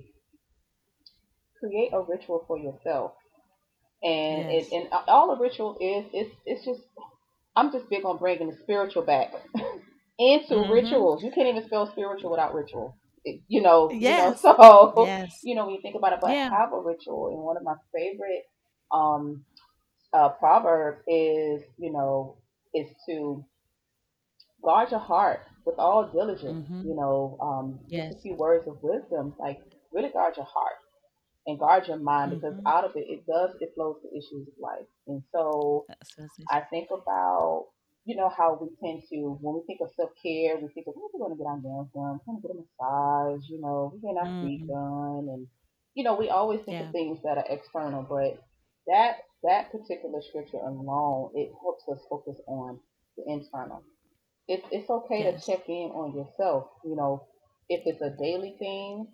[1.60, 3.12] create a ritual for yourself,
[4.02, 4.68] and yes.
[4.70, 6.80] it, and all a ritual is it's it's just
[7.54, 9.32] I'm just big on bringing the spiritual back
[10.18, 10.72] into mm-hmm.
[10.72, 11.22] rituals.
[11.22, 12.96] You can't even spell spiritual without ritual.
[13.24, 14.42] It, you know, yes.
[14.42, 15.40] you know, so yes.
[15.44, 16.50] you know when you think about it, but yeah.
[16.50, 17.28] have a ritual.
[17.28, 18.44] And one of my favorite
[18.92, 19.44] um
[20.12, 22.38] uh proverbs is, you know,
[22.74, 23.44] is to
[24.62, 26.66] guard your heart with all diligence.
[26.68, 26.88] Mm-hmm.
[26.88, 28.12] You know, um, yes.
[28.12, 29.60] just a few words of wisdom, like
[29.92, 30.78] really guard your heart
[31.46, 32.40] and guard your mind mm-hmm.
[32.40, 34.86] because out of it, it does it flows to issues of life.
[35.06, 35.86] And so
[36.50, 37.66] I think about
[38.04, 40.94] you know how we tend to when we think of self care, we think of
[40.96, 43.60] oh, we're going to get our nails done, we're going to get a massage, you
[43.60, 44.46] know, we're getting our mm-hmm.
[44.46, 45.46] feet done, and
[45.94, 46.86] you know we always think yeah.
[46.86, 48.40] of things that are external, but
[48.86, 52.78] that that particular scripture alone, it helps us focus on
[53.16, 53.82] the internal.
[54.48, 55.44] It's it's okay yes.
[55.44, 56.70] to check in on yourself.
[56.84, 57.26] You know,
[57.68, 59.06] if it's a daily thing,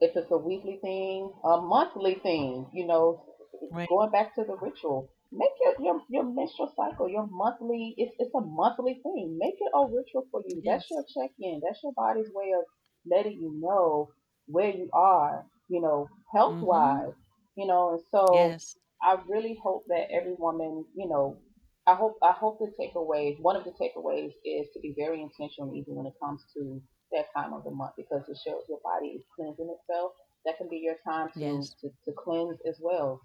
[0.00, 2.66] if it's a weekly thing, a monthly thing.
[2.74, 3.24] You know,
[3.70, 3.88] right.
[3.88, 7.94] going back to the ritual, make your, your your menstrual cycle your monthly.
[7.96, 9.38] It's it's a monthly thing.
[9.38, 10.60] Make it a ritual for you.
[10.64, 10.86] Yes.
[10.88, 11.60] That's your check in.
[11.64, 12.64] That's your body's way of
[13.08, 14.10] letting you know
[14.46, 15.46] where you are.
[15.68, 17.10] You know, health wise.
[17.10, 17.60] Mm-hmm.
[17.60, 18.76] You know, and so yes.
[19.02, 21.38] I really hope that every woman, you know,
[21.86, 25.74] I hope I hope the takeaway, one of the takeaways is to be very intentional
[25.74, 26.82] even when it comes to
[27.12, 30.12] that time of the month because it shows your body is cleansing itself.
[30.44, 31.74] That can be your time to, yes.
[31.80, 33.20] to, to cleanse as well.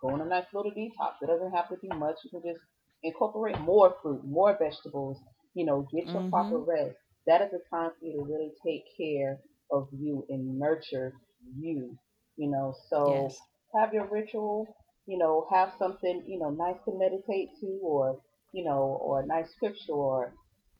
[0.00, 1.22] Go on a nice little detox.
[1.22, 2.16] It doesn't have to be much.
[2.24, 2.62] You can just
[3.02, 5.18] incorporate more fruit, more vegetables,
[5.54, 6.30] you know, get your mm-hmm.
[6.30, 6.96] proper rest.
[7.26, 9.38] That is a time for you to really take care
[9.70, 11.12] of you and nurture
[11.58, 11.96] you,
[12.36, 12.74] you know.
[12.90, 13.38] So yes.
[13.74, 14.66] have your ritual,
[15.06, 18.20] you know, have something, you know, nice to meditate to or,
[18.52, 20.32] you know, or a nice scripture or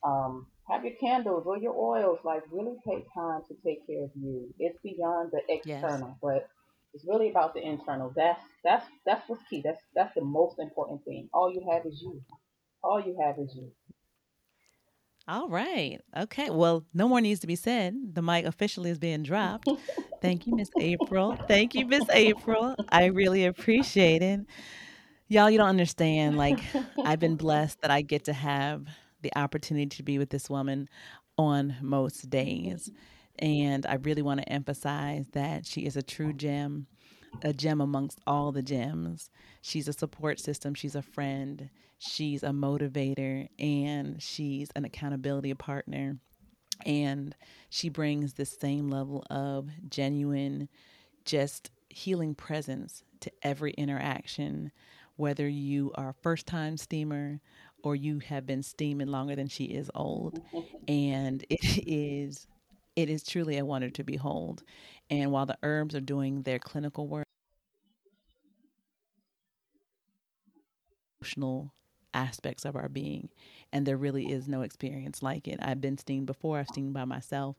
[0.05, 2.18] um, have your candles or your oils.
[2.25, 4.53] Like really take time to take care of you.
[4.59, 6.18] It's beyond the external, yes.
[6.22, 6.49] but
[6.95, 8.12] it's really about the internal.
[8.14, 9.62] That's that's that's what's key.
[9.64, 11.29] That's that's the most important thing.
[11.35, 12.22] All you have is you.
[12.83, 13.72] All you have is you.
[15.27, 16.01] All right.
[16.16, 16.51] Okay.
[16.51, 18.14] Well, no more needs to be said.
[18.14, 19.68] The mic officially is being dropped.
[20.20, 21.37] Thank you, Miss April.
[21.49, 22.75] Thank you, Miss April.
[22.91, 24.41] I really appreciate it.
[25.29, 26.37] Y'all, you don't understand.
[26.37, 26.61] Like,
[27.05, 28.87] I've been blessed that I get to have
[29.22, 30.89] the opportunity to be with this woman
[31.39, 32.91] on most days.
[33.39, 36.87] And I really want to emphasize that she is a true gem,
[37.43, 39.31] a gem amongst all the gems.
[39.62, 41.70] She's a support system, she's a friend,
[42.05, 46.18] she's a motivator and she's an accountability partner.
[46.86, 47.34] And
[47.70, 50.68] she brings the same level of genuine,
[51.24, 54.72] just healing presence to every interaction,
[55.16, 57.40] whether you are a first time steamer
[57.82, 60.40] or you have been steaming longer than she is old.
[60.88, 62.46] And it is
[62.96, 64.62] it is truly a wonder to behold.
[65.11, 67.26] And while the herbs are doing their clinical work,
[71.20, 71.72] emotional
[72.14, 73.28] aspects of our being.
[73.72, 75.58] And there really is no experience like it.
[75.60, 77.56] I've been seen before, I've seen by myself,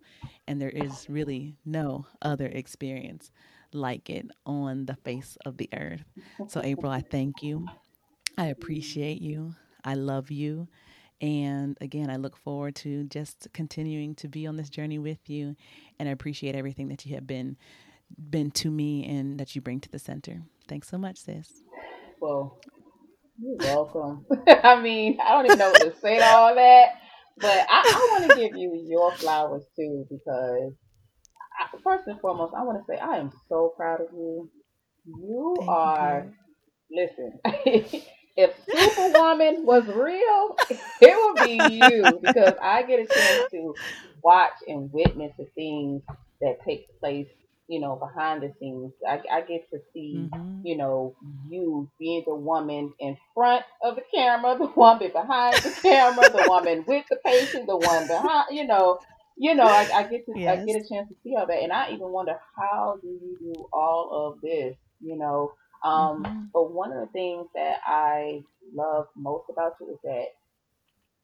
[0.47, 3.31] and there is really no other experience
[3.73, 6.05] like it on the face of the earth.
[6.47, 7.67] So, April, I thank you.
[8.37, 9.55] I appreciate you.
[9.83, 10.67] I love you.
[11.21, 15.55] And again, I look forward to just continuing to be on this journey with you.
[15.99, 17.57] And I appreciate everything that you have been
[18.29, 20.41] been to me and that you bring to the center.
[20.67, 21.63] Thanks so much, sis.
[22.19, 22.59] Well,
[23.41, 24.25] you're welcome.
[24.47, 26.86] I mean, I don't even know what to say to all that,
[27.38, 30.73] but I, I want to give you your flowers too because
[31.59, 34.49] I, first and foremost, I want to say I am so proud of you.
[35.05, 36.25] You Thank are.
[36.25, 36.33] You.
[36.91, 37.39] Listen,
[38.38, 40.57] if Superwoman was real,
[41.01, 43.73] it would be you because I get a chance to
[44.23, 46.03] watch and witness the things
[46.41, 47.27] that take place
[47.68, 48.93] you know, behind the scenes.
[49.07, 50.61] I, I get to see, mm-hmm.
[50.63, 51.16] you know,
[51.49, 56.45] you being the woman in front of the camera, the woman behind the camera, the
[56.47, 58.99] woman with the patient, the one behind, you know,
[59.38, 60.59] you know, I, I get to yes.
[60.59, 63.38] I get a chance to see all that, and I even wonder how do you
[63.39, 65.53] do all of this, you know.
[65.84, 66.41] Um, mm-hmm.
[66.53, 68.43] But one of the things that I
[68.74, 70.28] love most about you is that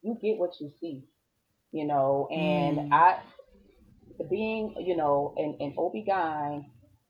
[0.02, 1.02] you get what you see,
[1.72, 2.92] you know, and mm.
[2.92, 3.18] I
[4.28, 6.64] being, you know, an, an OB-GYN,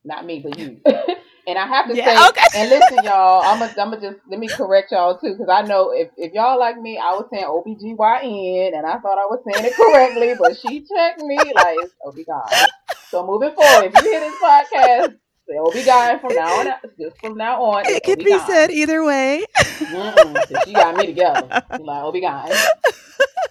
[0.04, 0.80] not me, but you.
[1.46, 2.46] and I have to yeah, say, okay.
[2.56, 5.92] and listen, y'all, I'm gonna I'm just, let me correct y'all too, because I know
[5.92, 9.66] if, if y'all like me, I was saying OBGYN, and I thought I was saying
[9.66, 12.66] it correctly, but she checked me like it's OB-GYN.
[13.08, 15.16] So moving forward, if you hear this podcast,
[15.48, 16.66] say OB-GYN from now on,
[16.98, 17.84] just from now on.
[17.86, 19.44] It could be said either way.
[19.54, 21.62] Mm-mm, she got me together.
[21.72, 22.56] She's like OB-GYN.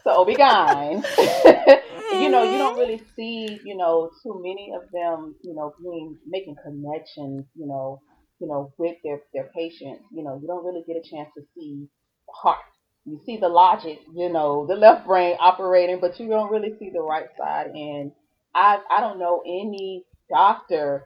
[0.04, 1.04] So OB-GYN
[2.22, 2.80] you know, you don't mm-hmm.
[2.80, 8.02] really see, you know, too many of them, you know, being making connections, you know,
[8.40, 10.04] you know, with their their patients.
[10.14, 11.88] You know, you don't really get a chance to see
[12.28, 12.60] the heart.
[13.06, 16.92] You see the logic, you know, the left brain operating, but you don't really see
[16.94, 17.68] the right side.
[17.74, 18.12] And
[18.54, 21.06] I I don't know any doctor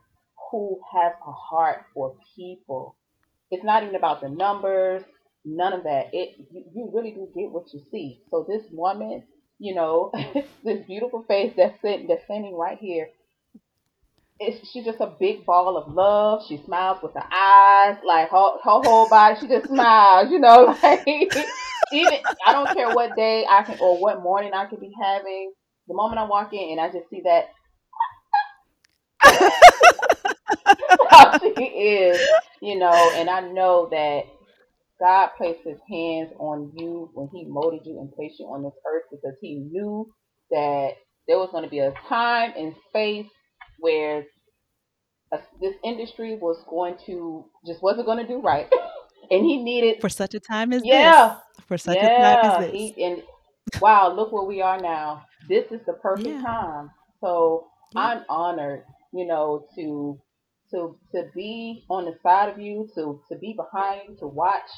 [0.51, 2.95] who has a heart for people.
[3.51, 5.03] It's not even about the numbers,
[5.45, 6.09] none of that.
[6.13, 8.21] It you, you really do get what you see.
[8.29, 9.23] So this woman
[9.59, 10.11] you know,
[10.63, 13.09] this beautiful face that's sitting, that's standing right here.
[14.39, 16.43] It's, she's just a big ball of love.
[16.47, 19.37] She smiles with her eyes, like her, her whole body.
[19.39, 23.99] She just smiles, you know, like even I don't care what day I can or
[24.01, 25.53] what morning I could be having.
[25.87, 27.45] The moment I walk in and I just see that
[31.09, 32.21] how she is,
[32.61, 34.25] you know, and I know that
[34.99, 38.73] God placed his hands on you when he molded you and placed you on this
[38.87, 40.09] earth because he knew
[40.51, 40.91] that
[41.27, 43.27] there was going to be a time and space
[43.79, 44.25] where
[45.33, 48.67] a, this industry was going to just wasn't going to do right
[49.31, 51.65] and he needed for such a time as yeah this.
[51.65, 53.23] for such yeah, a time as this he, and
[53.81, 56.41] wow look where we are now this is the perfect yeah.
[56.41, 56.89] time
[57.21, 58.01] so yeah.
[58.01, 58.83] i'm honored
[59.13, 60.19] you know to
[60.75, 64.69] to to be on the side of you, to to be behind you, to watch,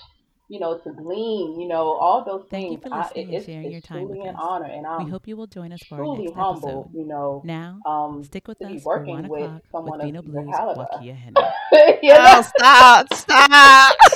[0.47, 2.73] you know, to glean, you know, all those Thank things.
[2.73, 4.41] you for listening I, it's, sharing it's your time truly with an us.
[4.41, 6.89] honor, and I'm we hope you will join us for our next humble, episode.
[6.93, 11.33] You know, now um, stick with us for Wine O'Clock with Vino Blues, Wakia Henry.
[12.13, 13.95] oh, stop, stop.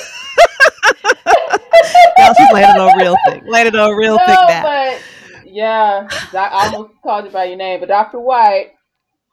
[2.17, 3.43] Y'all, she's landing on real thick.
[3.47, 4.63] Landing on real no, thick now.
[4.63, 5.01] But
[5.45, 8.19] yeah, I almost called you by your name, but Dr.
[8.19, 8.73] White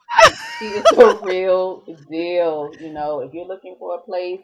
[0.59, 2.71] she is the real deal.
[2.81, 4.41] You know, if you're looking for a place,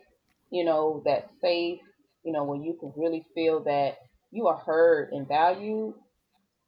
[0.50, 1.80] you know, that's safe,
[2.24, 3.98] you know, where you can really feel that
[4.30, 5.94] you are heard and valued,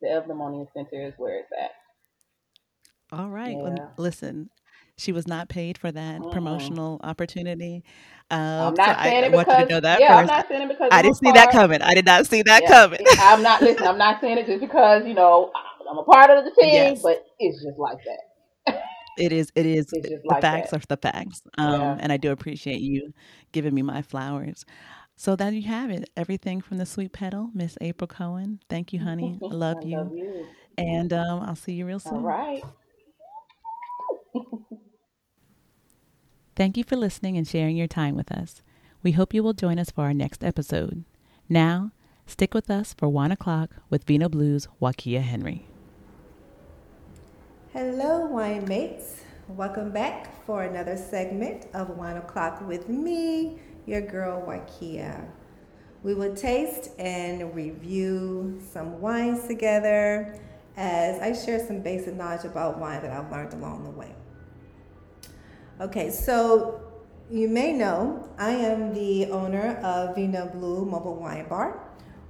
[0.01, 3.19] the Eudaimonia Center is where it's at.
[3.19, 3.57] All right.
[3.57, 3.89] Yeah.
[3.97, 4.51] Listen,
[4.99, 7.83] she was not paid for that mm promotional opportunity.
[8.31, 10.21] Um, I'm not so saying I, it because, want you to know that yeah, i
[10.21, 11.81] I'm not saying it because I didn't see that coming.
[11.81, 13.01] I did not see that yeah, coming.
[13.21, 13.87] I'm not listen.
[13.87, 15.53] I'm not saying it just because you know
[15.89, 17.01] I'm a part of the team, yes.
[17.03, 18.26] but it's just like that.
[19.17, 19.51] It is.
[19.55, 19.87] It is.
[19.87, 20.83] The like facts that.
[20.83, 21.43] are the facts.
[21.59, 21.97] Um, yeah.
[22.01, 23.13] And I do appreciate you
[23.53, 24.65] giving me my flowers.
[25.17, 26.11] So there you have it.
[26.17, 28.61] Everything from the sweet petal, Miss April Cohen.
[28.69, 29.39] Thank you, honey.
[29.43, 29.97] I love, I you.
[29.97, 30.47] love you.
[30.77, 32.15] And um, I'll see you real soon.
[32.15, 32.63] All right.
[36.55, 38.63] Thank you for listening and sharing your time with us.
[39.03, 41.05] We hope you will join us for our next episode.
[41.49, 41.93] Now,
[42.27, 45.67] stick with us for Wine O'Clock with Vino Blues Wakia Henry.
[47.79, 49.21] Hello, wine mates.
[49.49, 55.29] Welcome back for another segment of Wine O'Clock with me, your girl Wakia.
[56.03, 60.41] We will taste and review some wines together
[60.79, 64.15] as I share some basic knowledge about wine that I've learned along the way.
[65.79, 66.81] Okay, so
[67.31, 71.79] you may know I am the owner of Vino Blue Mobile Wine Bar,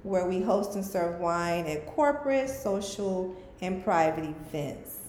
[0.03, 5.06] where we host and serve wine at corporate, social, and private events.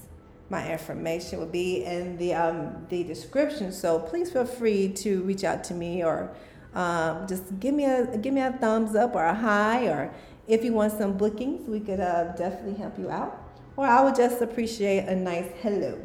[0.51, 5.45] My information will be in the um, the description, so please feel free to reach
[5.45, 6.35] out to me or
[6.75, 10.13] um, just give me a give me a thumbs up or a hi, or
[10.47, 13.43] if you want some bookings, we could uh, definitely help you out.
[13.77, 16.01] Or I would just appreciate a nice hello.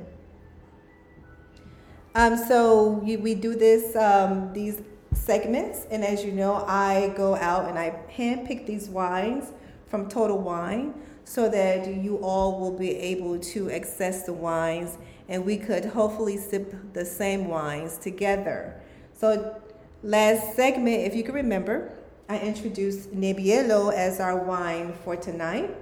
[2.15, 4.81] Um, so we do this um, these
[5.13, 9.51] segments, and as you know, I go out and I handpick these wines
[9.87, 10.93] from Total Wine
[11.25, 14.97] so that you all will be able to access the wines
[15.29, 18.81] and we could hopefully sip the same wines together.
[19.13, 19.61] So,
[20.03, 21.93] last segment, if you can remember,
[22.27, 25.75] I introduced Nebbiolo as our wine for tonight.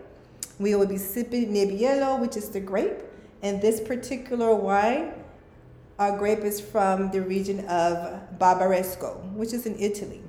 [0.59, 2.99] We will be sipping Nebbiolo, which is the grape,
[3.41, 5.13] and this particular wine,
[5.97, 10.21] our grape is from the region of Barbaresco, which is in Italy.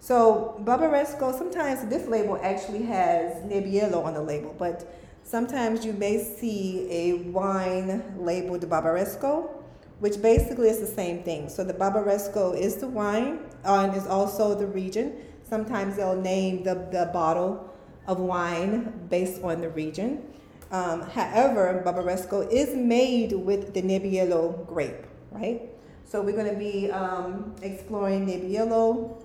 [0.00, 4.90] So Barbaresco, sometimes this label actually has Nebbiolo on the label, but
[5.24, 9.50] sometimes you may see a wine labeled Barbaresco,
[9.98, 11.50] which basically is the same thing.
[11.50, 15.16] So the Barbaresco is the wine and is also the region.
[15.46, 17.70] Sometimes they'll name the, the bottle
[18.06, 20.22] of wine based on the region.
[20.70, 25.68] Um, however, Barbaresco is made with the Nebbiolo grape, right?
[26.06, 29.22] So we're going to be um, exploring Nebbiolo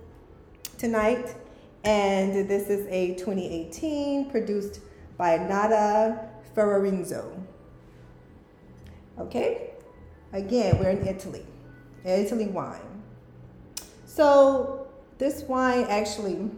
[0.78, 1.36] tonight.
[1.84, 4.80] And this is a 2018 produced
[5.18, 7.42] by Nada Fiorenzo.
[9.20, 9.72] Okay?
[10.34, 11.46] Again, we're in Italy,
[12.04, 13.04] Italy wine.
[14.06, 16.50] So, this wine actually,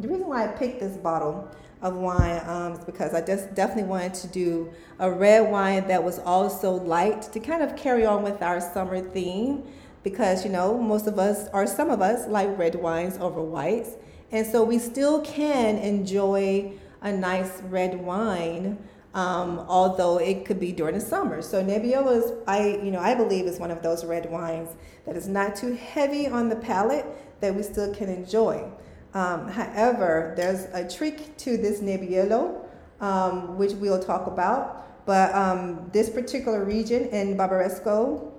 [0.00, 1.48] the reason why I picked this bottle
[1.82, 6.02] of wine um, is because I just definitely wanted to do a red wine that
[6.02, 9.64] was also light to kind of carry on with our summer theme
[10.02, 13.90] because you know most of us or some of us like red wines over whites.
[14.30, 16.72] And so we still can enjoy
[17.02, 18.78] a nice red wine
[19.14, 21.42] um, although it could be during the summer.
[21.42, 24.70] So nebbiolo is i you know i believe is one of those red wines
[25.06, 27.06] that is not too heavy on the palate
[27.40, 28.64] that we still can enjoy.
[29.14, 32.64] Um, however there's a trick to this nebbiolo
[33.00, 35.04] um, which we'll talk about.
[35.04, 38.31] But um, this particular region in barbaresco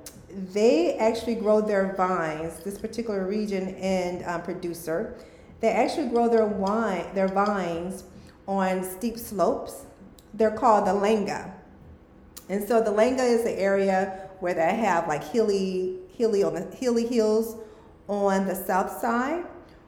[0.54, 5.16] they actually grow their vines, this particular region and um, producer,
[5.60, 8.04] they actually grow their wine, their vines
[8.48, 9.86] on steep slopes.
[10.34, 11.54] They're called the langa.
[12.50, 16.66] And so the langa is the area where they have like hilly, hilly on the
[16.76, 17.56] hilly hills
[18.10, 19.46] on the south side,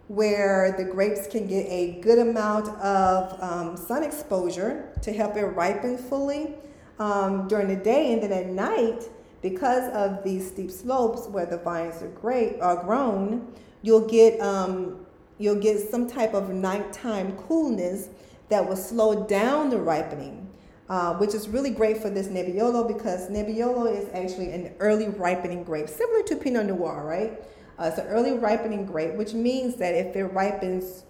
[0.08, 5.46] where the grapes can get a good amount of um, sun exposure to help it
[5.46, 6.56] ripen fully
[7.00, 9.10] um, during the day, and then at night
[9.46, 13.48] because of these steep slopes where the vines are great are grown,
[13.84, 15.06] you'll get um,
[15.38, 18.10] you'll get some type of nighttime coolness
[18.50, 20.50] that will slow down the ripening,
[20.90, 25.64] uh, which is really great for this Nebbiolo because Nebbiolo is actually an early ripening
[25.64, 27.40] grape, similar to Pinot Noir, right?
[27.78, 31.04] Uh, it's an early ripening grape, which means that if it ripens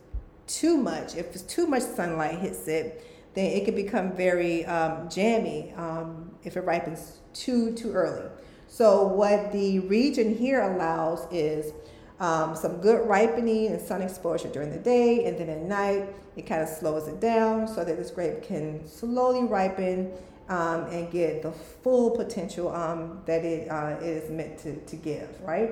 [0.45, 3.01] too much, if too much sunlight hits it,
[3.35, 8.29] then it can become very um, jammy um, if it ripens too too early.
[8.67, 11.73] So what the region here allows is
[12.19, 16.43] um, some good ripening and sun exposure during the day, and then at night it
[16.43, 20.11] kind of slows it down so that this grape can slowly ripen
[20.49, 24.95] um, and get the full potential um, that it, uh, it is meant to, to
[24.95, 25.71] give, right?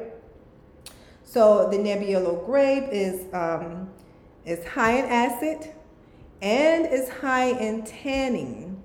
[1.24, 3.90] So the Nebbiolo grape is, um,
[4.46, 5.74] is high in acid
[6.44, 8.84] and is high in tannin.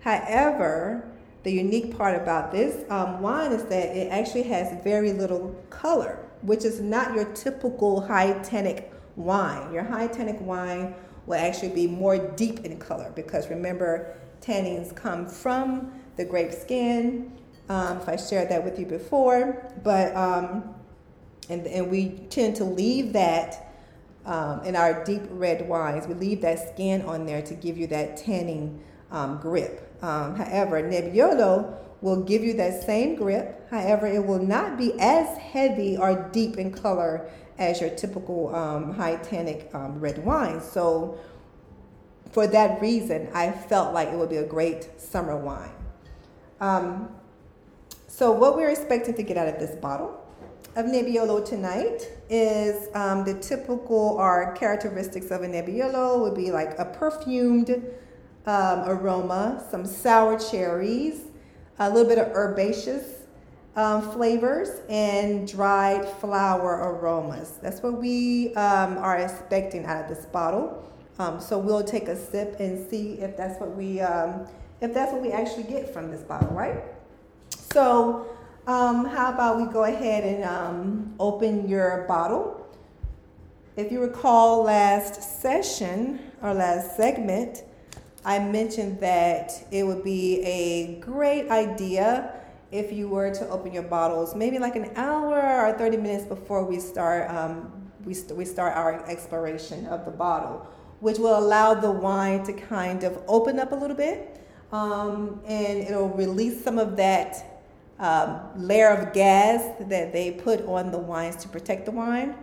[0.00, 1.08] However,
[1.44, 6.18] the unique part about this um, wine is that it actually has very little color,
[6.42, 9.72] which is not your typical high tannic wine.
[9.72, 10.94] Your high tannic wine
[11.26, 17.32] will actually be more deep in color because remember, tannins come from the grape skin.
[17.68, 20.74] Um, if I shared that with you before, but um,
[21.48, 23.67] and and we tend to leave that
[24.28, 26.06] um, in our deep red wines.
[26.06, 29.92] We leave that skin on there to give you that tannin um, grip.
[30.02, 33.68] Um, however, Nebbiolo will give you that same grip.
[33.70, 38.94] However, it will not be as heavy or deep in color as your typical um,
[38.94, 40.60] high tannic um, red wine.
[40.60, 41.18] So,
[42.30, 45.72] for that reason, I felt like it would be a great summer wine.
[46.60, 47.08] Um,
[48.06, 50.17] so, what we're expecting to get out of this bottle
[50.76, 56.78] of Nebbiolo tonight is um, the typical or characteristics of a Nebbiolo would be like
[56.78, 57.70] a perfumed
[58.46, 61.22] um, aroma, some sour cherries,
[61.78, 63.22] a little bit of herbaceous
[63.76, 67.58] um, flavors and dried flower aromas.
[67.62, 70.84] That's what we um, are expecting out of this bottle.
[71.18, 74.46] Um, so we'll take a sip and see if that's what we um,
[74.80, 76.84] if that's what we actually get from this bottle, right?
[77.50, 78.26] So
[78.68, 82.66] um, how about we go ahead and um, open your bottle?
[83.76, 87.64] If you recall last session or last segment,
[88.26, 92.34] I mentioned that it would be a great idea
[92.70, 96.66] if you were to open your bottles maybe like an hour or 30 minutes before
[96.66, 97.72] we start um,
[98.04, 100.68] we, st- we start our exploration of the bottle
[101.00, 104.38] which will allow the wine to kind of open up a little bit
[104.70, 107.47] um, and it'll release some of that
[107.98, 112.34] um, layer of gas that they put on the wines to protect the wine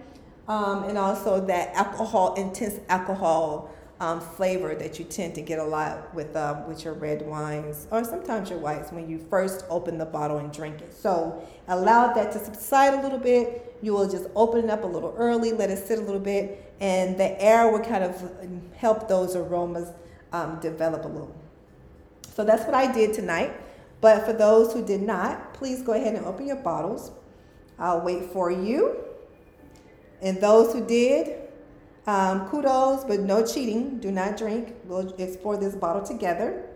[0.48, 5.64] um, and also that alcohol intense alcohol um, flavor that you tend to get a
[5.64, 9.98] lot with um, with your red wines or sometimes your whites when you first open
[9.98, 10.94] the bottle and drink it.
[10.94, 13.78] So allow that to subside a little bit.
[13.82, 16.74] You will just open it up a little early, let it sit a little bit,
[16.82, 18.32] and the air will kind of
[18.76, 19.90] help those aromas
[20.34, 21.36] um, develop a little.
[22.36, 23.54] So that's what I did tonight.
[24.02, 27.12] But for those who did not, please go ahead and open your bottles.
[27.80, 28.98] I'll wait for you.
[30.22, 31.38] And those who did,
[32.08, 34.00] um, kudos, but no cheating.
[34.00, 34.76] Do not drink.
[34.86, 36.70] We'll explore this bottle together.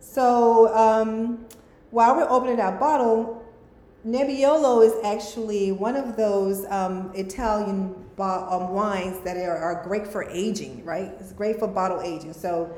[0.00, 1.46] So um,
[1.90, 3.44] while we're opening our bottle,
[4.06, 10.06] Nebbiolo is actually one of those um, Italian bo- um, wines that are, are great
[10.06, 11.12] for aging, right?
[11.18, 12.34] It's great for bottle aging.
[12.34, 12.76] So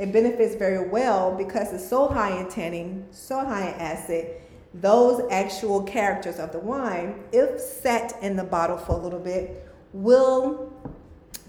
[0.00, 4.30] it benefits very well because it's so high in tannin, so high in acid.
[4.72, 9.68] Those actual characters of the wine, if set in the bottle for a little bit,
[9.92, 10.72] will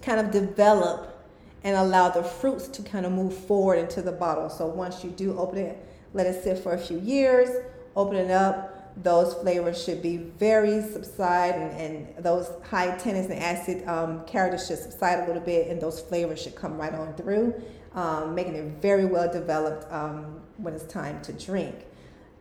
[0.01, 1.25] kind of develop
[1.63, 4.49] and allow the fruits to kind of move forward into the bottle.
[4.49, 7.49] So once you do open it, let it sit for a few years,
[7.95, 11.71] open it up, those flavors should be very subside and,
[12.17, 16.01] and those high tannins and acid um, characters should subside a little bit and those
[16.01, 17.53] flavors should come right on through,
[17.93, 21.75] um, making it very well developed um, when it's time to drink.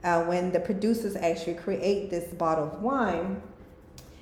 [0.03, 3.42] Uh, when the producers actually create this bottle of wine,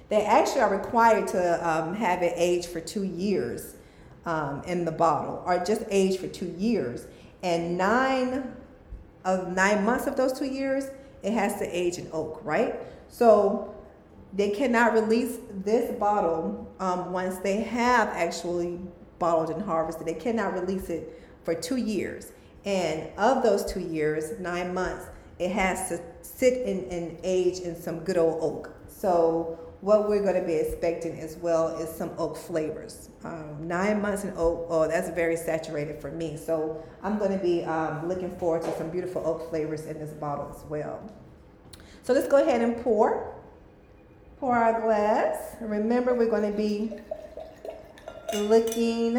[0.08, 3.76] they actually are required to um, have it aged for two years
[4.26, 7.06] um, in the bottle, or just aged for two years.
[7.42, 8.54] And nine
[9.24, 10.88] of nine months of those two years,
[11.22, 12.76] it has to age in oak, right?
[13.08, 13.74] So
[14.32, 18.80] they cannot release this bottle um, once they have actually
[19.18, 20.06] bottled and harvested.
[20.06, 22.32] They cannot release it for two years.
[22.64, 25.06] And of those two years, nine months,
[25.38, 28.74] it has to sit in and age in some good old oak.
[28.88, 33.10] So what we're going to be expecting as well is some oak flavors.
[33.22, 36.36] Um, nine months in oak, oh, that's very saturated for me.
[36.36, 40.10] So I'm going to be um, looking forward to some beautiful oak flavors in this
[40.10, 41.00] bottle as well.
[42.02, 43.34] So let's go ahead and pour.
[44.40, 45.56] Pour our glass.
[45.60, 46.92] Remember, we're going to be
[48.34, 49.14] looking,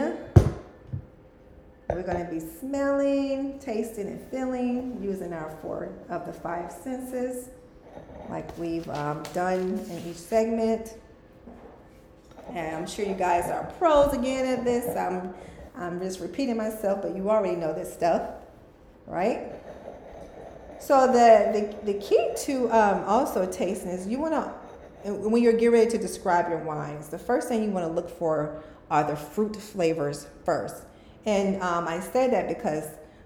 [1.90, 7.50] we're going to be smelling, tasting, and feeling using our four of the five senses
[8.30, 10.96] like we've um, done in each segment.
[12.54, 14.96] And I'm sure you guys are pros again at this.
[14.96, 15.34] I'm,
[15.76, 18.30] I'm just repeating myself, but you already know this stuff,
[19.08, 19.52] right?
[20.80, 25.54] So the, the, the key to um, also tasting is you want to, when you're
[25.54, 29.04] getting ready to describe your wines, the first thing you want to look for are
[29.04, 30.84] the fruit flavors first.
[31.26, 32.86] And um, I say that because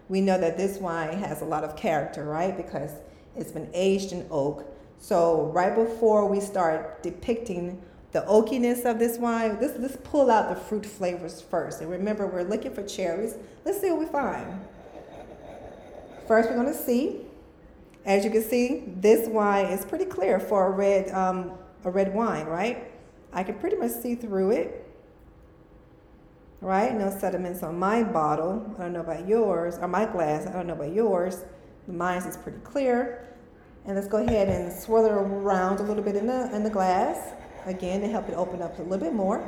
[0.09, 2.55] we know that this wine has a lot of character, right?
[2.55, 2.91] Because
[3.35, 4.65] it's been aged in oak.
[4.99, 7.81] So right before we start depicting
[8.11, 11.81] the oakiness of this wine, let's, let's pull out the fruit flavors first.
[11.81, 13.35] And remember, we're looking for cherries.
[13.65, 14.61] Let's see what we find.
[16.27, 17.21] First, we're going to see.
[18.05, 21.51] As you can see, this wine is pretty clear for a red, um,
[21.85, 22.91] a red wine, right?
[23.31, 24.82] I can pretty much see through it.
[26.63, 26.95] Right?
[26.97, 28.65] No sediments on my bottle.
[28.79, 30.47] I don't know about yours, or my glass.
[30.47, 31.43] I don't know about yours.
[31.89, 33.27] Mine is pretty clear.
[33.85, 36.69] And let's go ahead and swirl it around a little bit in the, in the
[36.69, 37.33] glass,
[37.65, 39.45] again, to help it open up a little bit more.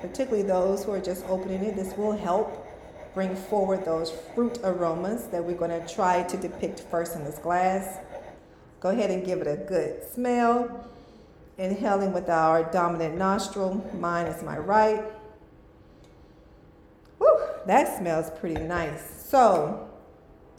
[0.00, 2.66] Particularly those who are just opening it, this will help
[3.12, 7.38] bring forward those fruit aromas that we're going to try to depict first in this
[7.38, 7.98] glass.
[8.80, 10.88] Go ahead and give it a good smell.
[11.58, 13.84] Inhaling with our dominant nostril.
[13.98, 15.04] Mine is my right.
[17.18, 19.24] Whew, that smells pretty nice.
[19.28, 19.88] So,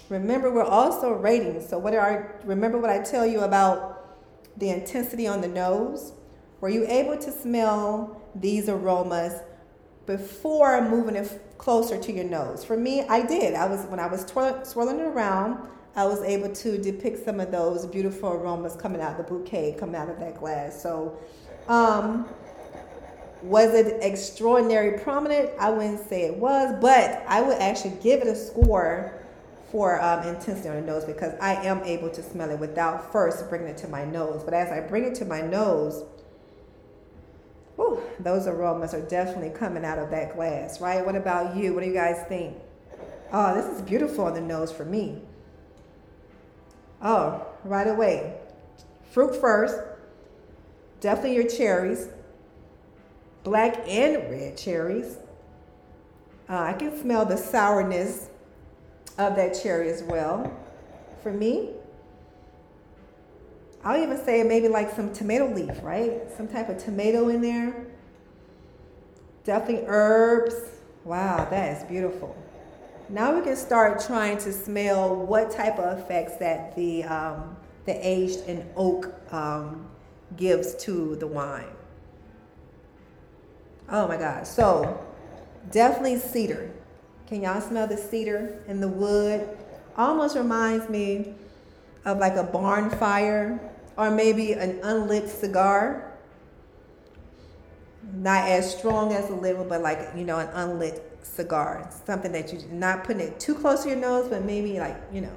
[0.09, 1.61] Remember, we're also rating.
[1.61, 4.17] So, what are remember what I tell you about
[4.57, 6.13] the intensity on the nose?
[6.61, 9.41] Were you able to smell these aromas
[10.07, 12.65] before moving it closer to your nose?
[12.65, 13.53] For me, I did.
[13.53, 15.69] I was when I was twirling, swirling it around.
[15.95, 19.75] I was able to depict some of those beautiful aromas coming out of the bouquet,
[19.77, 20.81] coming out of that glass.
[20.81, 21.19] So,
[21.67, 22.27] um,
[23.41, 25.51] was it extraordinary prominent?
[25.59, 29.13] I wouldn't say it was, but I would actually give it a score
[29.71, 33.47] for um, intensity on the nose because I am able to smell it without first
[33.49, 34.43] bringing it to my nose.
[34.43, 36.03] But as I bring it to my nose,
[37.75, 41.05] whew, those aromas are definitely coming out of that glass, right?
[41.05, 41.73] What about you?
[41.73, 42.57] What do you guys think?
[43.31, 45.21] Oh, this is beautiful on the nose for me.
[47.01, 48.33] Oh, right away.
[49.11, 49.79] Fruit first.
[50.99, 52.09] Definitely your cherries.
[53.43, 55.17] Black and red cherries.
[56.49, 58.29] Uh, I can smell the sourness
[59.17, 60.51] of that cherry as well.
[61.21, 61.71] For me,
[63.83, 66.21] I'll even say maybe like some tomato leaf, right?
[66.35, 67.87] Some type of tomato in there.
[69.43, 70.55] Definitely herbs.
[71.05, 72.35] Wow, that is beautiful.
[73.07, 77.55] Now we can start trying to smell what type of effects that the um,
[77.85, 79.87] the aged in oak um,
[80.35, 81.65] gives to the wine.
[83.91, 84.45] Oh my God!
[84.45, 85.05] So
[85.71, 86.71] definitely cedar.
[87.27, 89.47] Can y'all smell the cedar and the wood?
[89.97, 91.33] Almost reminds me
[92.05, 93.59] of like a barn fire
[93.97, 96.13] or maybe an unlit cigar.
[98.13, 101.89] Not as strong as a lit but like you know, an unlit cigar.
[102.05, 105.21] Something that you're not putting it too close to your nose, but maybe like, you
[105.21, 105.35] know,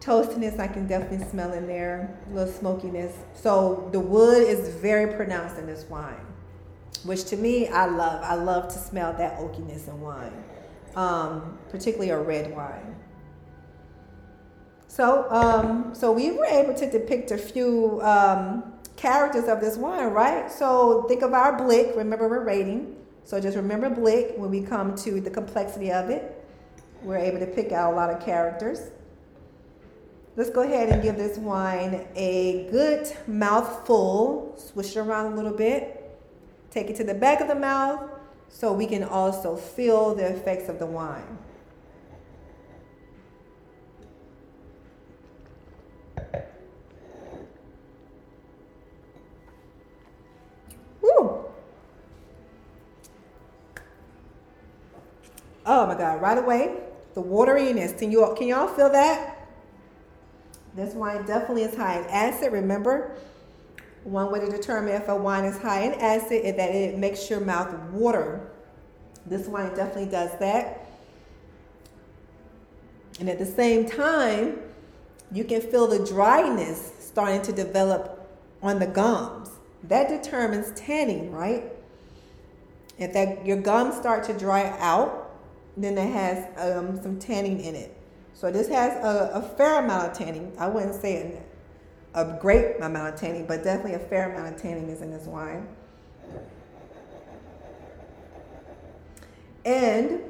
[0.00, 3.14] toastiness I can definitely smell in there, a little smokiness.
[3.34, 6.26] So the wood is very pronounced in this wine,
[7.04, 8.22] which to me I love.
[8.22, 10.44] I love to smell that oakiness in wine,
[10.96, 12.96] um, particularly a red wine.
[14.88, 20.12] So, um, so we were able to depict a few um, characters of this wine,
[20.12, 20.50] right?
[20.50, 21.94] So think of our blick.
[21.96, 22.96] Remember, we're rating.
[23.24, 26.44] So just remember Blick when we come to the complexity of it.
[27.02, 28.90] We're able to pick out a lot of characters.
[30.36, 34.54] Let's go ahead and give this wine a good mouthful.
[34.56, 35.99] Swish it around a little bit.
[36.70, 38.08] Take it to the back of the mouth
[38.48, 41.38] so we can also feel the effects of the wine.
[55.72, 56.80] Oh my God, right away,
[57.14, 57.96] the wateriness.
[57.96, 59.46] Can you all, can y'all feel that?
[60.74, 62.52] This wine definitely is high in acid.
[62.52, 63.14] Remember,
[64.04, 67.28] one way to determine if a wine is high in acid is that it makes
[67.28, 68.50] your mouth water.
[69.26, 70.86] This wine definitely does that.
[73.18, 74.58] And at the same time,
[75.30, 78.28] you can feel the dryness starting to develop
[78.62, 79.50] on the gums.
[79.84, 81.64] That determines tannin, right?
[82.98, 85.30] If that your gums start to dry out,
[85.76, 87.96] then it has um, some tannin in it.
[88.34, 90.52] So this has a, a, fair amount of tannin.
[90.58, 91.40] I wouldn't say
[92.14, 95.26] a, great amount of tannin, but definitely a fair amount of tannin is in this
[95.26, 95.68] wine.
[99.64, 100.20] And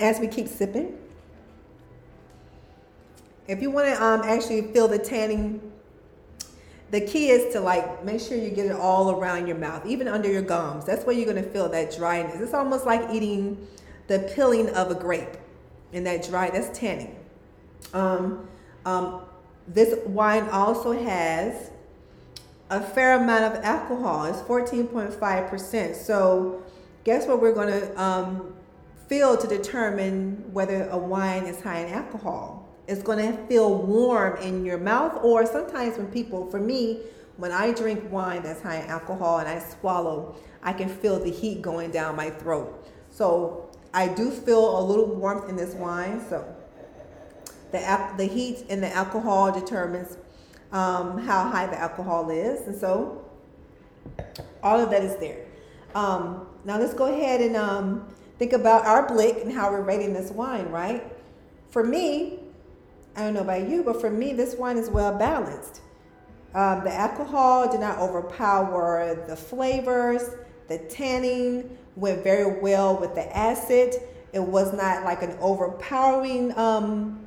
[0.00, 0.98] as we keep sipping,
[3.48, 5.72] if you want to um, actually feel the tannin
[6.92, 10.06] the key is to like make sure you get it all around your mouth, even
[10.06, 10.84] under your gums.
[10.84, 12.38] That's where you're gonna feel that dryness.
[12.38, 13.66] It's almost like eating
[14.08, 15.38] the peeling of a grape,
[15.94, 17.16] and that dry that's tannin.
[17.92, 18.48] Um,
[18.84, 19.22] um,
[19.68, 21.70] this wine also has
[22.70, 24.26] a fair amount of alcohol.
[24.26, 25.94] It's 14.5%.
[25.94, 26.62] So,
[27.04, 28.54] guess what we're gonna um,
[29.08, 32.62] feel to determine whether a wine is high in alcohol?
[32.88, 37.00] it's going to feel warm in your mouth or sometimes when people for me
[37.36, 41.30] when i drink wine that's high in alcohol and i swallow i can feel the
[41.30, 46.24] heat going down my throat so i do feel a little warmth in this wine
[46.28, 46.44] so
[47.72, 50.16] the, the heat and the alcohol determines
[50.72, 53.24] um, how high the alcohol is and so
[54.62, 55.44] all of that is there
[55.94, 58.06] um, now let's go ahead and um,
[58.38, 61.04] think about our blick and how we're rating this wine right
[61.70, 62.38] for me
[63.14, 65.82] I don't know about you, but for me, this wine is well balanced.
[66.54, 70.22] Um, the alcohol did not overpower the flavors.
[70.68, 73.96] The tannin went very well with the acid.
[74.32, 77.21] It was not like an overpowering um,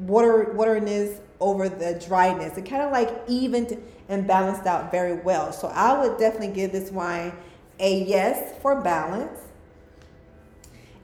[0.00, 2.56] water wateriness over the dryness.
[2.58, 5.52] It kind of like evened and balanced out very well.
[5.52, 7.32] So I would definitely give this wine
[7.78, 9.40] a yes for balance.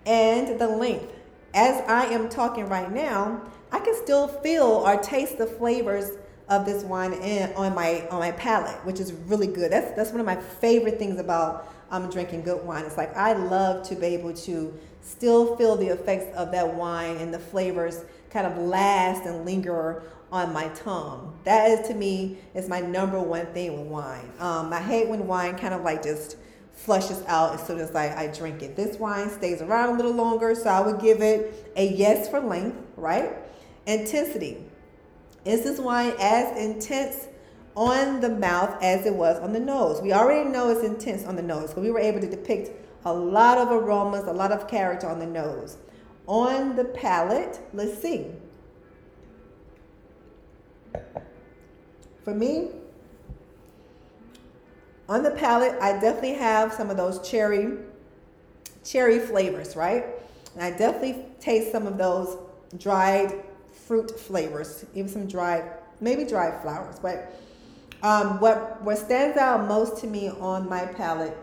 [0.04, 1.12] And the length.
[1.54, 3.40] As I am talking right now,
[3.72, 6.12] I can still feel or taste the flavors
[6.48, 9.72] of this wine in, on my on my palate, which is really good.
[9.72, 12.84] That's that's one of my favorite things about I'm drinking good wine.
[12.84, 17.16] It's like I love to be able to still feel the effects of that wine
[17.16, 21.38] and the flavors kind of last and linger on my tongue.
[21.44, 24.30] That is to me is my number one thing with wine.
[24.38, 26.36] Um, I hate when wine kind of like just
[26.72, 28.76] flushes out as soon as I, I drink it.
[28.76, 32.40] This wine stays around a little longer, so I would give it a yes for
[32.40, 33.32] length, right?
[33.86, 34.64] Intensity.
[35.44, 37.28] Is this wine as intense
[37.76, 40.02] on the mouth as it was on the nose?
[40.02, 42.70] We already know it's intense on the nose, but we were able to depict
[43.04, 45.78] a lot of aromas, a lot of character on the nose.
[46.26, 48.26] On the palate, let's see.
[52.24, 52.70] For me,
[55.08, 57.78] on the palate, I definitely have some of those cherry,
[58.84, 60.06] cherry flavors, right?
[60.54, 62.36] And I definitely taste some of those
[62.78, 65.70] dried fruit flavors, even some dried,
[66.00, 66.98] maybe dried flowers.
[66.98, 67.40] But
[68.02, 71.36] um, what what stands out most to me on my palate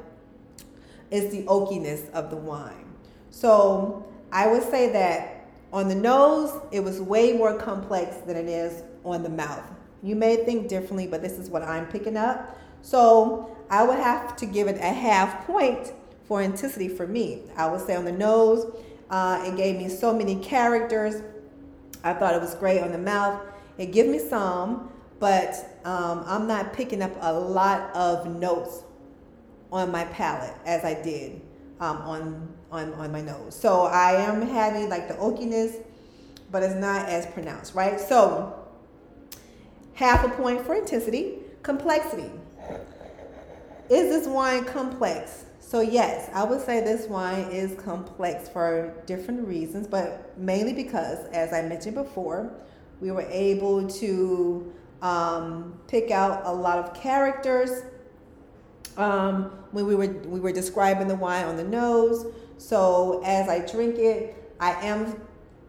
[1.09, 2.93] is the oakiness of the wine.
[3.29, 8.47] So I would say that on the nose, it was way more complex than it
[8.47, 9.63] is on the mouth.
[10.01, 12.57] You may think differently, but this is what I'm picking up.
[12.81, 15.93] So I would have to give it a half point
[16.27, 17.43] for intensity for me.
[17.55, 18.75] I would say on the nose,
[19.11, 21.21] uh, it gave me so many characters.
[22.03, 23.39] I thought it was great on the mouth.
[23.77, 28.83] It gave me some, but um, I'm not picking up a lot of notes
[29.71, 31.39] on my palate as I did
[31.79, 33.55] um, on, on, on my nose.
[33.55, 35.81] So I am having like the oakiness,
[36.51, 37.99] but it's not as pronounced, right?
[37.99, 38.59] So
[39.93, 41.35] half a point for intensity.
[41.61, 42.29] Complexity.
[43.89, 45.45] Is this wine complex?
[45.59, 51.25] So, yes, I would say this wine is complex for different reasons, but mainly because,
[51.27, 52.53] as I mentioned before,
[53.01, 57.83] we were able to um, pick out a lot of characters
[58.97, 62.27] um, when we were we were describing the wine on the nose.
[62.63, 65.21] So as I drink it, I am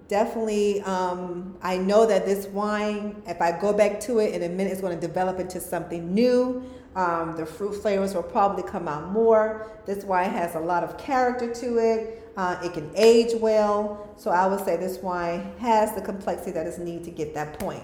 [0.07, 4.49] definitely um, i know that this wine if i go back to it in a
[4.51, 6.63] minute it's going to develop into something new.
[6.95, 9.73] Um, the fruit flavors will probably come out more.
[9.85, 12.31] This wine has a lot of character to it.
[12.37, 14.15] Uh, it can age well.
[14.17, 17.59] So i would say this wine has the complexity that is needed to get that
[17.59, 17.83] point.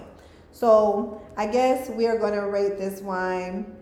[0.51, 3.75] So i guess we are going to rate this wine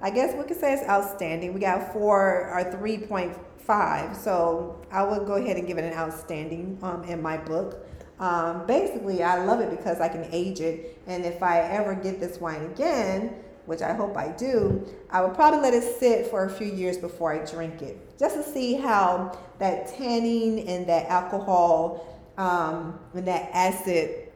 [0.00, 1.54] i guess we could say it's outstanding.
[1.54, 4.16] We got four or 3.5 five.
[4.16, 7.86] So I would go ahead and give it an outstanding um, in my book.
[8.18, 11.00] Um, basically, I love it because I can age it.
[11.06, 13.34] And if I ever get this wine again,
[13.66, 16.96] which I hope I do, I would probably let it sit for a few years
[16.96, 23.28] before I drink it, just to see how that tannin and that alcohol um, and
[23.28, 24.30] that acid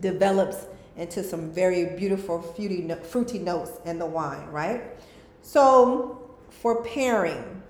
[0.00, 0.66] develops
[0.98, 4.82] into some very beautiful fruity, fruity notes in the wine, right?
[5.40, 7.62] So for pairing,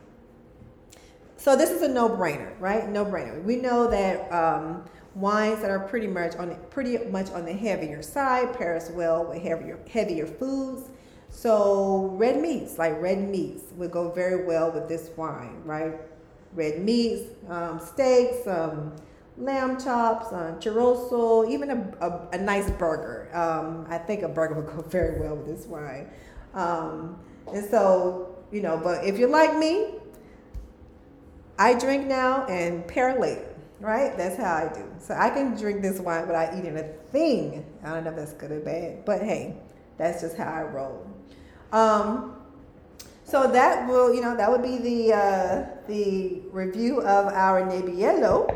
[1.44, 2.88] so this is a no-brainer, right?
[2.88, 3.44] No-brainer.
[3.44, 4.82] We know that um,
[5.14, 9.42] wines that are pretty much on pretty much on the heavier side pairs well with
[9.42, 10.88] heavier heavier foods.
[11.28, 15.92] So red meats, like red meats, would go very well with this wine, right?
[16.54, 18.96] Red meats, um, steaks, um,
[19.36, 23.28] lamb chops, uh, chorizo, even a, a, a nice burger.
[23.34, 26.08] Um, I think a burger would go very well with this wine.
[26.54, 27.18] Um,
[27.52, 29.96] and so, you know, but if you're like me,
[31.58, 34.16] I drink now and pair later, right?
[34.16, 34.84] That's how I do.
[34.98, 37.64] So I can drink this wine without eating a thing.
[37.84, 39.56] I don't know if that's good or bad, but hey,
[39.98, 41.06] that's just how I roll.
[41.72, 42.36] Um,
[43.24, 48.50] so that will, you know, that would be the uh, the review of our Nebbiolo.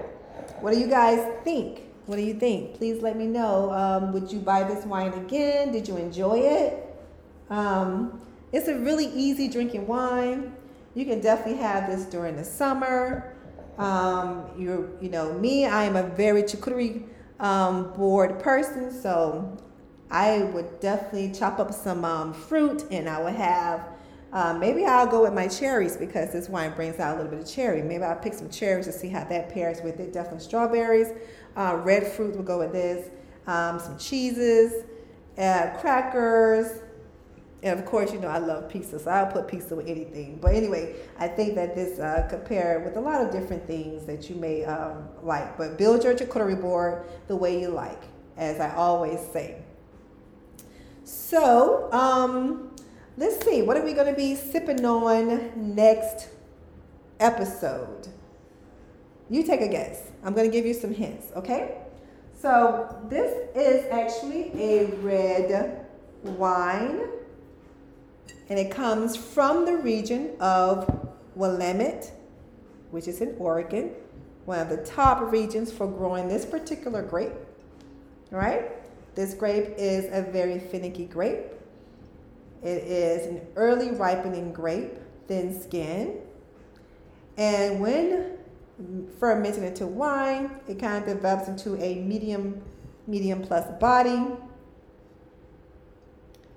[0.61, 1.83] What do you guys think?
[2.07, 2.75] What do you think?
[2.75, 3.71] Please let me know.
[3.71, 5.73] Um, would you buy this wine again?
[5.73, 6.97] Did you enjoy it?
[7.51, 8.21] Um,
[8.53, 10.55] it's a really easy drinking wine.
[10.99, 13.33] You can definitely have this during the summer.
[13.79, 17.07] Um, you you know me, I am a very charcuterie
[17.39, 19.57] um, board person, so
[20.11, 23.87] I would definitely chop up some um, fruit and I would have.
[24.33, 27.47] Uh, maybe I'll go with my cherries because this wine brings out a little bit
[27.47, 27.81] of cherry.
[27.81, 30.13] Maybe I'll pick some cherries to see how that pairs with it.
[30.13, 31.13] Definitely strawberries.
[31.57, 33.09] Uh, red fruit will go with this.
[33.47, 34.85] Um, some cheeses,
[35.39, 36.83] uh, crackers,
[37.63, 40.39] and of course, you know, I love pizza, so I'll put pizza with anything.
[40.41, 44.31] But anyway, I think that this uh, compared with a lot of different things that
[44.31, 45.59] you may um, like.
[45.59, 48.03] But build your charcuterie board the way you like,
[48.37, 49.63] as I always say.
[51.03, 52.71] So, um,
[53.17, 56.29] let's see, what are we going to be sipping on next
[57.19, 58.09] episode?
[59.31, 60.03] You take a guess.
[60.23, 61.79] I'm going to give you some hints, okay?
[62.41, 65.87] So, this is actually a red
[66.23, 67.01] wine
[68.49, 72.13] and it comes from the region of Willamette,
[72.91, 73.93] which is in Oregon,
[74.47, 77.33] one of the top regions for growing this particular grape.
[78.31, 78.71] right?
[79.19, 81.45] this grape is a very finicky grape.
[82.63, 84.95] It is an early ripening grape,
[85.27, 86.21] thin skin.
[87.37, 88.39] And when
[89.19, 92.63] fermented into wine, it kind of develops into a medium,
[93.09, 94.25] medium plus body.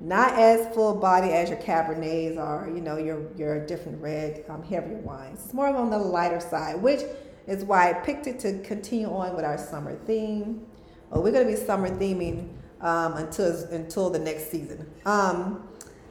[0.02, 4.64] Not as full body as your Cabernets or, you know, your, your different red, um,
[4.64, 5.42] heavier wines.
[5.46, 7.02] It's more of on the lighter side, which
[7.46, 10.66] is why I picked it to continue on with our summer theme.
[11.12, 12.50] Well, we're going to be summer theming
[12.82, 14.90] um, until until the next season.
[15.06, 15.68] Um,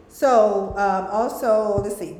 [0.09, 2.19] so um, also, let's see,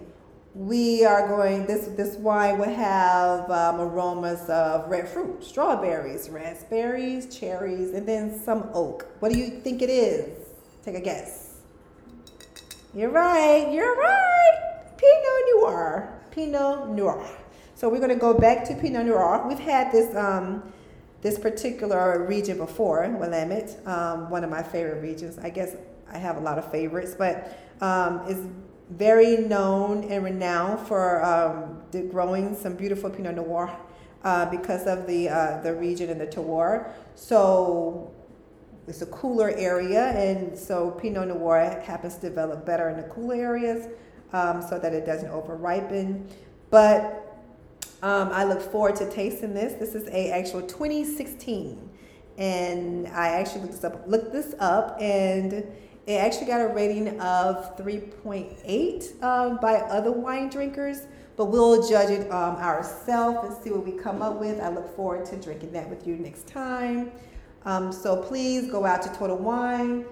[0.55, 1.67] we are going.
[1.67, 8.41] This this wine will have um, aromas of red fruit, strawberries, raspberries, cherries, and then
[8.43, 9.07] some oak.
[9.21, 10.49] What do you think it is?
[10.85, 11.50] Take a guess.
[12.93, 13.71] You're right.
[13.73, 14.83] You're right.
[14.97, 16.21] Pinot Noir.
[16.33, 17.25] Pinot Noir.
[17.77, 19.47] So we're going to go back to Pinot Noir.
[19.47, 20.73] We've had this um,
[21.23, 25.39] this particular region before, Willamette, um, one of my favorite regions.
[25.39, 25.77] I guess
[26.11, 28.45] I have a lot of favorites, but um, is
[28.91, 33.71] very known and renowned for um, growing some beautiful Pinot Noir
[34.25, 36.91] uh, because of the uh, the region and the terroir.
[37.15, 38.13] So
[38.91, 43.37] it's a cooler area, and so Pinot Noir happens to develop better in the cooler
[43.37, 43.87] areas,
[44.33, 46.29] um, so that it doesn't over ripen.
[46.71, 47.45] But
[48.03, 49.75] um, I look forward to tasting this.
[49.75, 51.89] This is a actual 2016,
[52.37, 54.07] and I actually looked this up.
[54.09, 55.53] Looked this up, and
[56.07, 61.07] it actually got a rating of 3.8 um, by other wine drinkers.
[61.37, 64.61] But we'll judge it um, ourselves and see what we come up with.
[64.61, 67.13] I look forward to drinking that with you next time.
[67.65, 70.07] Um, so please go out to Total Wine.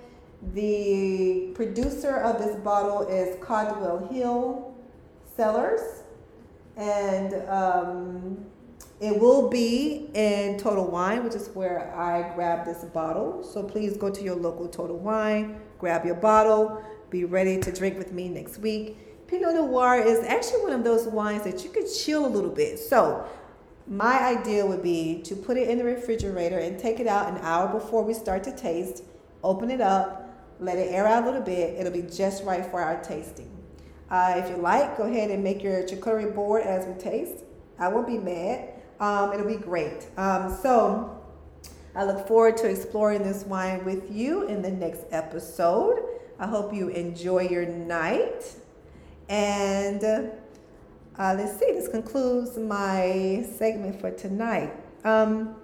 [0.54, 4.74] The producer of this bottle is Caldwell Hill
[5.36, 6.02] Cellars
[6.76, 8.46] and um,
[9.00, 13.42] it will be in Total Wine, which is where I grabbed this bottle.
[13.42, 17.98] So please go to your local Total Wine, grab your bottle, be ready to drink
[17.98, 19.26] with me next week.
[19.26, 22.78] Pinot Noir is actually one of those wines that you could chill a little bit.
[22.78, 23.26] So
[23.88, 27.38] my idea would be to put it in the refrigerator and take it out an
[27.38, 29.02] hour before we start to taste,
[29.42, 30.24] open it up,
[30.60, 31.74] let it air out a little bit.
[31.78, 33.50] It'll be just right for our tasting.
[34.10, 37.44] Uh, if you like, go ahead and make your charcuterie board as we taste.
[37.78, 38.70] I won't be mad.
[39.00, 40.08] Um, it'll be great.
[40.16, 41.22] Um, so
[41.94, 46.02] I look forward to exploring this wine with you in the next episode.
[46.38, 48.54] I hope you enjoy your night.
[49.28, 50.32] And
[51.18, 54.72] uh, let's see, this concludes my segment for tonight.
[55.04, 55.56] Um,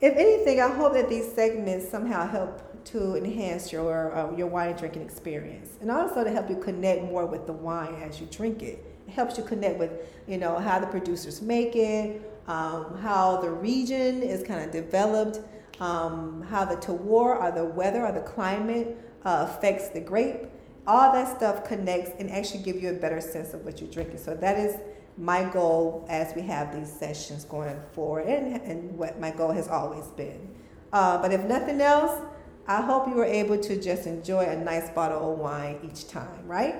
[0.00, 4.76] if anything, I hope that these segments somehow help to enhance your uh, your wine
[4.76, 8.62] drinking experience, and also to help you connect more with the wine as you drink
[8.62, 8.84] it.
[9.06, 9.92] It helps you connect with
[10.26, 15.40] you know how the producers make it, um, how the region is kind of developed,
[15.80, 20.46] um, how the terroir or the weather or the climate uh, affects the grape.
[20.86, 24.18] All that stuff connects and actually give you a better sense of what you're drinking.
[24.18, 24.76] So that is
[25.16, 29.68] my goal as we have these sessions going forward, and, and what my goal has
[29.68, 30.48] always been.
[30.92, 32.20] Uh, but if nothing else,
[32.66, 36.46] I hope you were able to just enjoy a nice bottle of wine each time,
[36.46, 36.76] right?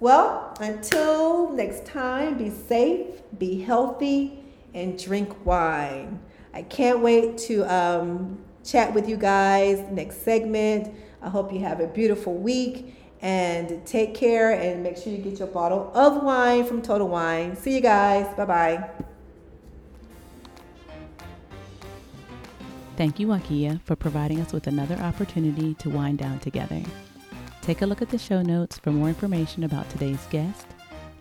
[0.00, 4.42] Well, until next time, be safe, be healthy,
[4.74, 6.20] and drink wine.
[6.52, 10.94] I can't wait to um, chat with you guys next segment.
[11.22, 12.93] I hope you have a beautiful week
[13.24, 17.56] and take care and make sure you get your bottle of wine from Total Wine.
[17.56, 18.26] See you guys.
[18.36, 18.90] Bye bye.
[22.98, 26.82] Thank you, Wakia, for providing us with another opportunity to wind down together.
[27.62, 30.66] Take a look at the show notes for more information about today's guest,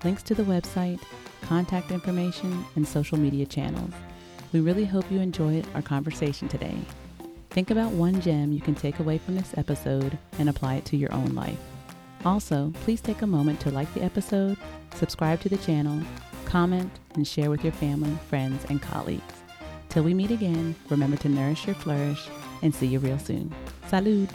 [0.04, 1.00] links to the website,
[1.42, 3.94] contact information, and social media channels.
[4.52, 6.76] We really hope you enjoyed our conversation today.
[7.50, 10.98] Think about one gem you can take away from this episode and apply it to
[10.98, 11.73] your own life.
[12.26, 14.58] Also, please take a moment to like the episode,
[14.96, 16.02] subscribe to the channel,
[16.46, 19.34] comment, and share with your family, friends, and colleagues.
[19.90, 22.28] Till we meet again, remember to nourish your flourish
[22.62, 23.54] and see you real soon.
[23.90, 24.30] Salud!